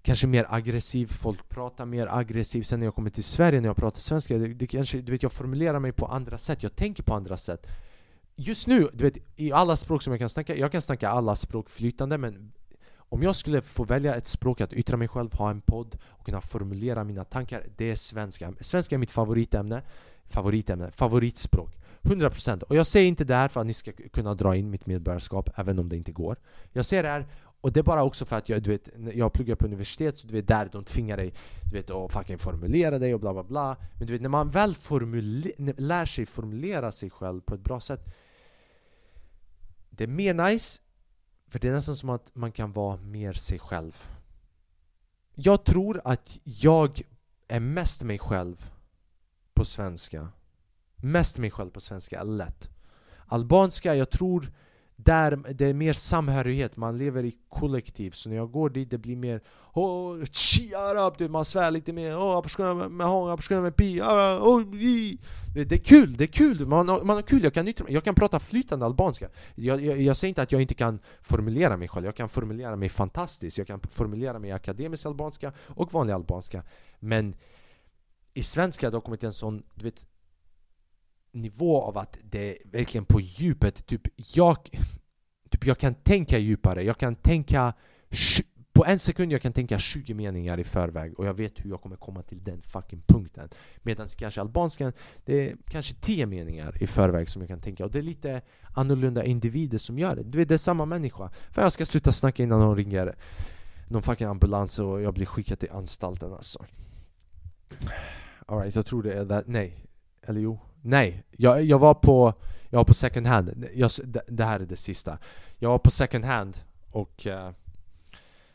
[0.03, 2.67] kanske mer aggressiv, folk pratar mer aggressivt.
[2.67, 5.23] Sen när jag kommer till Sverige, när jag pratar svenska, det, det kanske, du vet,
[5.23, 7.67] jag formulerar mig på andra sätt, jag tänker på andra sätt.
[8.43, 11.37] Just nu, du vet, i alla språk som jag kan snacka, jag kan snacka alla
[11.37, 12.53] språk flytande men
[12.97, 16.25] om jag skulle få välja ett språk att yttra mig själv, ha en podd och
[16.27, 18.53] kunna formulera mina tankar, det är svenska.
[18.61, 19.83] Svenska är mitt favoritämne,
[20.27, 21.77] favoritämne, favoritspråk.
[22.03, 24.87] 100% och jag säger inte det här för att ni ska kunna dra in mitt
[24.87, 26.37] medborgarskap även om det inte går.
[26.73, 27.27] Jag säger det här
[27.61, 30.27] och det är bara också för att jag, du vet, jag pluggar på universitet så
[30.27, 31.35] du vet där de tvingar dig
[31.71, 33.77] du vet, att fucking formulera dig och bla bla bla.
[33.99, 34.75] Men du vet när man väl
[35.77, 38.07] lär sig formulera sig själv på ett bra sätt
[39.91, 40.81] det är mer nice
[41.49, 44.09] för det är nästan som att man kan vara mer sig själv.
[45.35, 47.03] Jag tror att jag
[47.49, 48.71] är mest mig själv
[49.55, 50.29] på svenska.
[50.97, 52.69] Mest mig själv på svenska lätt.
[53.27, 54.53] Albanska, jag tror
[55.05, 58.11] där det är mer samhörighet, man lever i kollektiv.
[58.11, 59.41] Så när jag går dit det blir mer
[59.75, 60.25] oh,
[60.77, 62.15] arab, du, man svär lite mer.
[62.15, 64.63] Oh, med hång, med pi, oh,
[65.55, 68.15] Det är kul, det är kul, man, man har kul, jag kan, yttra, jag kan
[68.15, 69.29] prata flytande albanska.
[69.55, 72.77] Jag, jag, jag säger inte att jag inte kan formulera mig själv, jag kan formulera
[72.77, 73.59] mig fantastiskt.
[73.59, 76.63] Jag kan formulera mig akademisk albanska och vanlig albanska.
[76.99, 77.35] Men
[78.35, 80.07] i svenska det har kommit en sån, du vet
[81.33, 84.03] nivå av att det är verkligen på djupet, typ
[84.35, 84.57] jag,
[85.51, 87.73] typ jag kan tänka djupare, jag kan tänka
[88.73, 91.81] på en sekund jag kan tänka 20 meningar i förväg och jag vet hur jag
[91.81, 93.49] kommer komma till den fucking punkten.
[93.83, 94.93] Medan kanske albanskan,
[95.25, 97.85] det är kanske 10 meningar i förväg som jag kan tänka.
[97.85, 98.43] Och det är lite
[98.75, 100.23] annorlunda individer som gör det.
[100.23, 101.31] Du vet, det är samma människa.
[101.51, 103.15] För jag ska sluta snacka innan någon ringer
[103.89, 106.65] någon fucking ambulans och jag blir skickad till anstalten alltså.
[108.47, 109.87] Alright, jag tror det är det, nej.
[110.23, 112.35] Eller jo, Nej, jag, jag var på
[112.71, 113.91] Jag var på second hand jag,
[114.27, 115.19] det, här är det sista
[115.59, 116.57] Jag var på second hand
[116.91, 117.51] och uh,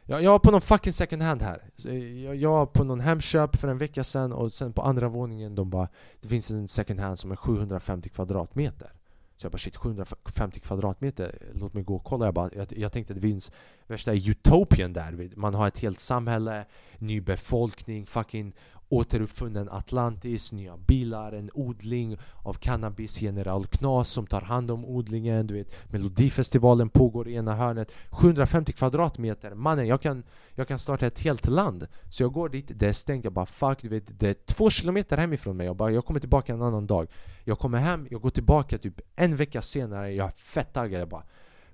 [0.06, 3.00] jag, jag var på någon fucking second hand här eh, jag, jag var på någon
[3.00, 5.88] Hemköp för en vecka sedan och sen på andra våningen de bara
[6.22, 8.92] Det finns en second hand som är 750 kvadratmeter
[9.38, 12.26] så jag bara shit 750 kvadratmeter, låt mig gå och kolla.
[12.26, 13.52] Jag, bara, jag, jag tänkte att det finns
[13.88, 15.30] värsta utopien där.
[15.36, 16.66] Man har ett helt samhälle,
[16.98, 18.56] ny befolkning, fucking
[18.96, 25.48] återuppfunnen Atlantis, nya bilar, en odling av cannabis, General Knas som tar hand om odlingen,
[25.48, 27.92] du vet Melodifestivalen pågår i ena hörnet.
[28.10, 30.24] 750 kvadratmeter, mannen jag kan,
[30.56, 31.88] jag kan starta ett helt land.
[32.10, 34.70] Så jag går dit, det är stängt, jag bara fuck, du vet det är två
[34.70, 35.66] kilometer hemifrån mig.
[35.66, 37.08] Jag bara, jag kommer tillbaka en annan dag.
[37.44, 41.10] Jag kommer hem, jag går tillbaka typ en vecka senare, jag är fett taggad, jag
[41.10, 41.24] bara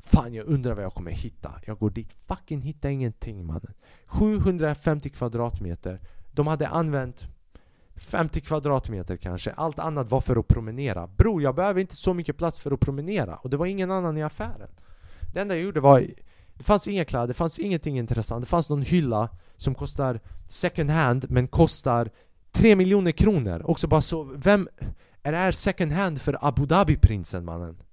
[0.03, 1.51] Fan jag undrar vad jag kommer hitta.
[1.65, 3.74] Jag går dit, fucking hittar ingenting mannen.
[4.05, 5.99] 750 kvadratmeter
[6.32, 7.27] de hade använt
[7.95, 12.38] 50 kvadratmeter kanske, allt annat var för att promenera Bror, jag behöver inte så mycket
[12.38, 14.69] plats för att promenera och det var ingen annan i affären
[15.34, 16.05] Det enda jag gjorde var
[16.53, 20.89] Det fanns inga kläder, det fanns ingenting intressant Det fanns någon hylla som kostar second
[20.89, 22.09] hand men kostar
[22.51, 24.69] 3 miljoner kronor Också bara så, vem
[25.23, 27.84] är det här second hand för Abu Dhabi-prinsen mannen?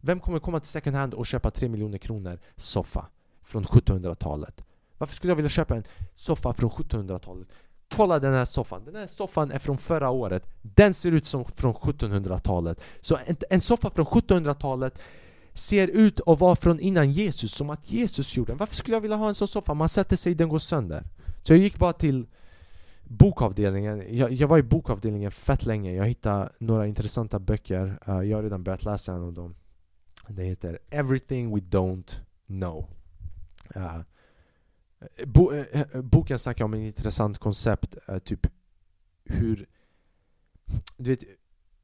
[0.00, 3.08] Vem kommer komma till second hand och köpa 3 miljoner kronor soffa
[3.42, 4.64] från 1700-talet?
[4.98, 5.84] Varför skulle jag vilja köpa en
[6.14, 7.48] soffa från 1700-talet?
[7.96, 10.46] Kolla den här soffan, den här soffan är från förra året.
[10.62, 14.98] Den ser ut som från 1700-talet Så en, en soffa från 1700-talet
[15.52, 18.56] ser ut att vara från innan Jesus, som att Jesus gjorde den.
[18.58, 19.74] Varför skulle jag vilja ha en sån soffa?
[19.74, 21.04] Man sätter sig, den går sönder.
[21.42, 22.26] Så jag gick bara till
[23.04, 24.16] bokavdelningen.
[24.16, 25.94] Jag, jag var i bokavdelningen fett länge.
[25.94, 27.98] Jag hittade några intressanta böcker.
[28.08, 29.54] Uh, Jag har redan börjat läsa en av dem.
[30.28, 32.86] Det heter Everything We Don't Know.
[33.76, 34.00] Uh,
[35.26, 38.46] Bo, eh, eh, boken snackar om ett intressant koncept, eh, typ
[39.24, 39.66] hur...
[40.96, 41.24] Du vet,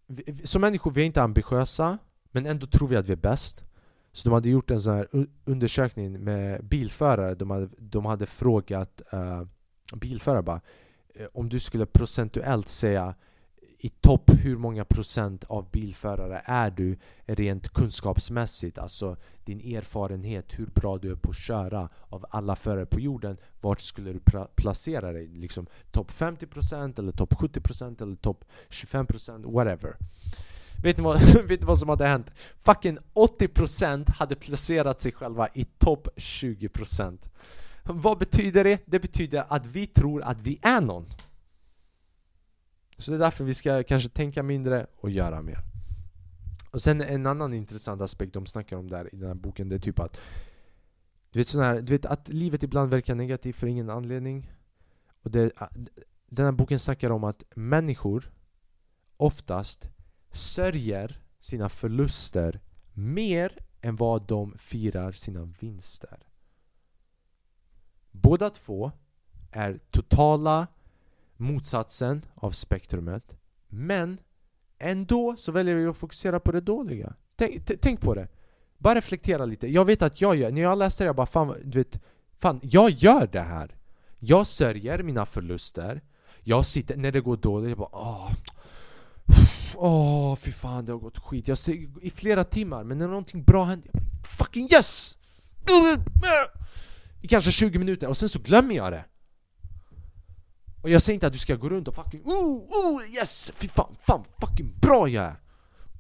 [0.07, 1.99] vi, som människor vi är inte ambitiösa,
[2.31, 3.65] men ändå tror vi att vi är bäst.
[4.13, 5.09] Så de hade gjort en sån här
[5.45, 9.43] undersökning med bilförare, de hade, de hade frågat uh,
[9.95, 10.61] bilförare bara
[11.15, 13.15] eh, Om du skulle procentuellt säga
[13.85, 18.79] i topp hur många procent av bilförare är du rent kunskapsmässigt?
[18.79, 23.37] Alltså din erfarenhet, hur bra du är på att köra av alla förare på jorden.
[23.61, 24.21] Vart skulle du
[24.55, 25.27] placera dig?
[25.27, 29.97] Liksom topp 50% eller topp 70% eller topp 25% whatever.
[30.83, 32.31] Vet ni, vad, vet ni vad som hade hänt?
[32.63, 37.19] Fucking 80% hade placerat sig själva i topp 20%
[37.83, 38.81] Vad betyder det?
[38.87, 41.07] Det betyder att vi tror att vi är någon
[42.97, 45.59] så det är därför vi ska kanske tänka mindre och göra mer
[46.71, 49.75] Och sen en annan intressant aspekt de snackar om där i den här boken Det
[49.75, 50.21] är typ att
[51.31, 54.53] Du vet, sån här, du vet att livet ibland verkar negativt för ingen anledning
[55.23, 55.51] och det,
[56.27, 58.33] Den här boken snackar om att människor
[59.17, 59.89] oftast
[60.33, 62.61] sörjer sina förluster
[62.93, 66.27] mer än vad de firar sina vinster.
[68.11, 68.93] Båda två
[69.51, 70.67] är totala
[71.37, 73.37] motsatsen av spektrumet
[73.69, 74.21] men
[74.79, 77.15] ändå så väljer vi att fokusera på det dåliga.
[77.37, 78.29] Tänk, tänk på det.
[78.79, 79.67] Bara reflektera lite.
[79.67, 82.01] Jag vet att jag gör, när jag läser det jag bara fan, du vet,
[82.39, 83.77] fan, jag gör det här.
[84.19, 86.03] Jag sörjer mina förluster.
[86.43, 88.33] Jag sitter, när det går dåligt, jag bara åh,
[89.77, 91.49] Åh, oh, fy fan det har gått skit.
[91.49, 95.17] Jag ser i flera timmar, men när någonting bra händer, jag bara fucking yes!
[95.67, 96.01] Äh!
[97.21, 99.05] I kanske 20 minuter, och sen så glömmer jag det.
[100.85, 103.53] Och jag säger inte att du ska gå runt och fucking oh, oh, yes!
[103.57, 105.37] Fy fan, fan fucking bra jag är!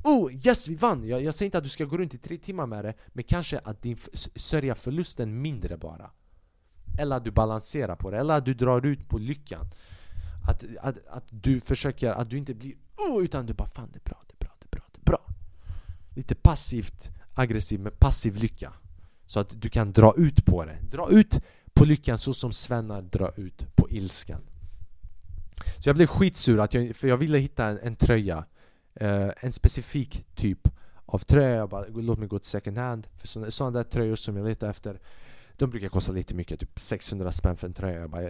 [0.02, 1.06] Oh, yes vi vann!
[1.06, 3.24] Jag, jag säger inte att du ska gå runt i tre timmar med det, men
[3.24, 3.96] kanske att din
[4.34, 6.10] sörja förlusten mindre bara.
[6.98, 9.66] Eller att du balanserar på det, eller att du drar ut på lyckan.
[10.48, 13.98] Att, att, att du försöker, att du inte blir oh, utan du bara fan det
[13.98, 15.26] är bra, det är bra, det är bra, det är bra.
[16.14, 18.72] Lite passivt aggressiv med passiv lycka.
[19.26, 20.78] Så att du kan dra ut på det.
[20.90, 21.40] Dra ut
[21.74, 24.40] på lyckan så som svennar drar ut på ilskan.
[25.78, 28.44] Så jag blev skitsur, att jag, för jag ville hitta en, en tröja.
[28.94, 30.68] Eh, en specifik typ
[31.06, 31.56] av tröja.
[31.56, 33.06] Jag bara, låt mig gå till second hand.
[33.16, 35.00] För sådana där tröjor som jag letar efter
[35.56, 38.00] de brukar kosta lite mycket, typ 600 spänn för en tröja.
[38.00, 38.22] Jag, bara,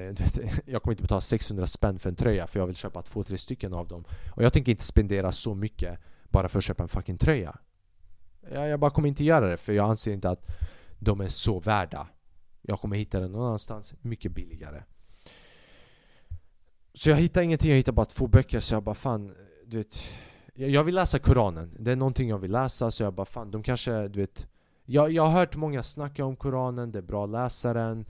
[0.65, 3.39] jag kommer inte betala 600 spänn för en tröja för jag vill köpa två, tre
[3.39, 4.05] stycken av dem.
[4.37, 5.99] Och jag tänker inte spendera så mycket
[6.29, 7.57] bara för att köpa en fucking tröja.
[8.53, 10.47] Jag, jag bara kommer inte göra det för jag anser inte att
[10.99, 12.07] de är så värda.
[12.63, 14.83] Jag kommer hitta den någon annanstans mycket billigare.
[16.95, 19.35] Så jag hittade ingenting, jag hittade bara två böcker så jag bara fan,
[19.67, 20.05] du vet
[20.55, 23.63] Jag vill läsa Koranen, det är någonting jag vill läsa så jag bara fan, de
[23.63, 24.47] kanske, du vet
[24.87, 28.05] jag, jag har hört många snacka om Koranen, det är bra att läsa den.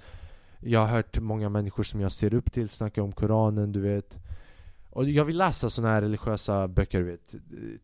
[0.61, 4.18] Jag har hört många människor som jag ser upp till snacka om Koranen, du vet.
[4.91, 7.35] Och jag vill läsa såna här religiösa böcker, du vet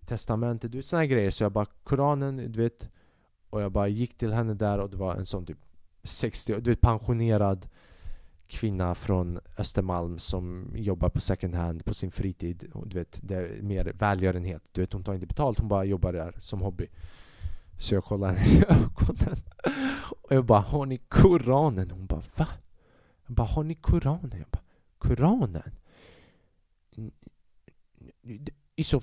[0.06, 1.30] Testamentet, du vet såna här grejer.
[1.30, 2.88] Så jag bara, Koranen, du vet.
[3.50, 5.58] Och jag bara gick till henne där och det var en sån typ
[6.02, 7.68] 60, du vet pensionerad
[8.50, 12.72] kvinna från Östermalm som jobbar på second hand på sin fritid.
[12.86, 14.62] Du vet, det är mer välgörenhet.
[14.72, 16.86] Du vet, hon tar inte betalt, hon bara jobbar där som hobby.
[17.78, 19.36] Så jag kollar henne i ögonen
[20.22, 21.90] och jag bara Har ni Koranen?
[21.90, 22.48] Hon bara Va?
[23.26, 24.32] Jag bara Har ni Koranen?
[24.38, 24.62] Jag bara
[24.98, 25.72] Koranen?
[28.76, 29.00] I så,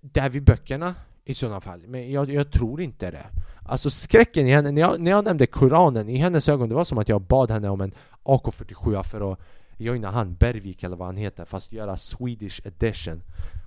[0.00, 3.26] där vid böckerna i sådana fall, men jag, jag, tror inte det.
[3.62, 6.84] Alltså skräcken i henne, när jag, när jag nämnde Koranen, i hennes ögon, det var
[6.84, 7.92] som att jag bad henne om en
[8.24, 9.38] AK47 för att
[9.76, 13.22] joina han Bergvik eller vad han heter, fast göra Swedish edition.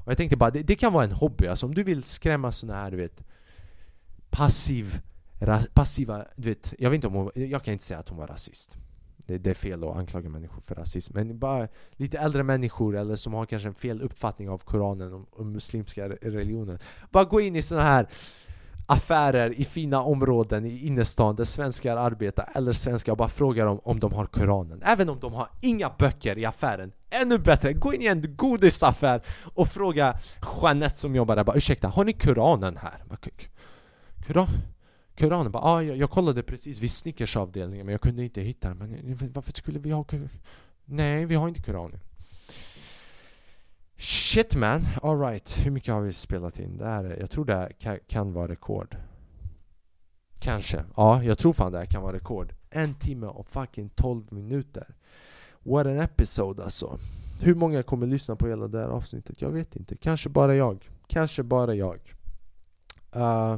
[0.06, 2.52] Och jag tänkte bara, det, det kan vara en hobby, alltså om du vill skrämma
[2.52, 3.24] sådana här, du vet
[4.30, 5.02] passiv,
[5.40, 8.18] ra, passiva, du vet, jag vet inte om hon, jag kan inte säga att hon
[8.18, 8.78] var rasist.
[9.28, 11.14] Det, det, är fel att anklaga människor för rasism.
[11.16, 15.28] Men bara lite äldre människor eller som har kanske en fel uppfattning av Koranen och,
[15.32, 16.80] och muslimska religionen.
[17.12, 18.08] Bara gå in i såna här
[18.90, 23.80] affärer i fina områden i innerstan där svenskar arbetar eller svenskar och bara frågar dem
[23.84, 24.82] om de har Koranen.
[24.86, 26.92] Även om de har inga böcker i affären.
[27.10, 29.22] Ännu bättre, gå in i en godisaffär
[29.56, 30.20] och fråga
[30.62, 33.04] Jeanette som jobbar där bara ursäkta, har ni Koranen här?
[34.28, 34.48] Koran,
[35.18, 38.70] Koranen bara, ah, jag, jag kollade precis vid Snickers avdelningen men jag kunde inte hitta
[38.70, 38.78] den.
[38.78, 40.06] Men varför skulle vi ha
[40.86, 42.00] Nej, vi har inte Koranen.
[43.98, 45.66] Shit man, alright.
[45.66, 46.78] Hur mycket har vi spelat in?
[46.78, 48.96] Det här, jag tror det här kan, kan vara rekord.
[50.40, 50.84] Kanske.
[50.96, 52.54] Ja, jag tror fan det här kan vara rekord.
[52.70, 54.96] En timme och fucking 12 minuter.
[55.64, 57.00] What an episode alltså.
[57.42, 59.42] Hur många kommer lyssna på hela det här avsnittet?
[59.42, 59.98] Jag vet inte.
[59.98, 60.90] Kanske bara jag.
[61.08, 62.00] Kanske bara jag.
[63.16, 63.56] Uh,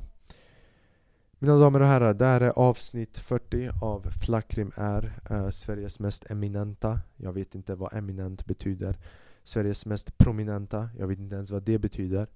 [1.40, 6.32] mina damer och herrar, det här är avsnitt 40 av Flackrim är eh, Sveriges mest
[6.32, 7.00] eminenta.
[7.18, 8.98] Jag vet inte vad eminent betyder.
[9.44, 12.28] Sveriges mest prominenta, jag vet inte ens vad det betyder.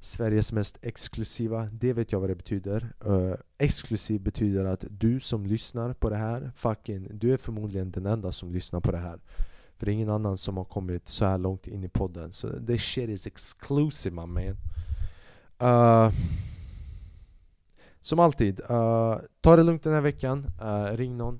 [0.00, 2.92] Sveriges mest exklusiva, det vet jag vad det betyder.
[3.06, 8.06] Uh, Exklusiv betyder att du som lyssnar på det här, fucking, du är förmodligen den
[8.06, 9.20] enda som lyssnar på det här.
[9.76, 12.32] För det är ingen annan som har kommit så här långt in i podden.
[12.32, 14.56] Så so this shit is exclusive my man.
[15.62, 16.12] Uh,
[18.08, 20.46] som alltid, uh, ta det lugnt den här veckan.
[20.62, 21.38] Uh, ring någon.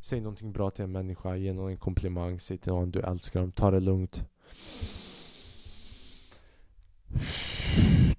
[0.00, 1.36] Säg någonting bra till en människa.
[1.36, 2.40] Ge någon en komplimang.
[2.40, 3.52] Säg till någon du älskar dem.
[3.52, 4.24] Ta det lugnt.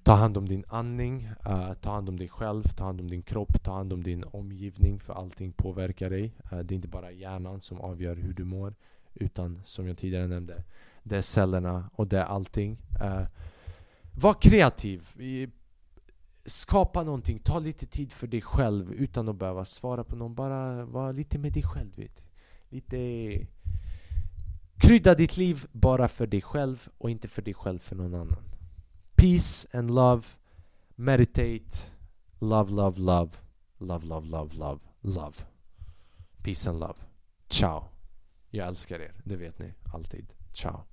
[0.02, 3.22] Ta hand om din andning, uh, ta hand om dig själv, ta hand om din
[3.22, 6.34] kropp, ta hand om din omgivning för allting påverkar dig.
[6.52, 8.74] Uh, det är inte bara hjärnan som avgör hur du mår
[9.14, 10.64] utan som jag tidigare nämnde,
[11.02, 12.78] det är cellerna och det är allting.
[13.02, 13.26] Uh,
[14.20, 15.08] var kreativ.
[16.50, 20.34] Skapa någonting, ta lite tid för dig själv utan att behöva svara på någon.
[20.34, 21.96] Bara var lite med dig själv.
[21.96, 22.22] Vet.
[22.68, 22.96] Lite
[24.80, 28.44] Krydda ditt liv bara för dig själv och inte för dig själv för någon annan.
[29.14, 30.22] Peace and love.
[30.94, 31.76] Meditate.
[32.38, 33.30] Love, love, love.
[33.78, 35.36] Love, love, love, love, love.
[36.42, 36.98] Peace and love.
[37.48, 37.84] Ciao.
[38.50, 40.32] Jag älskar er, det vet ni alltid.
[40.52, 40.90] Ciao.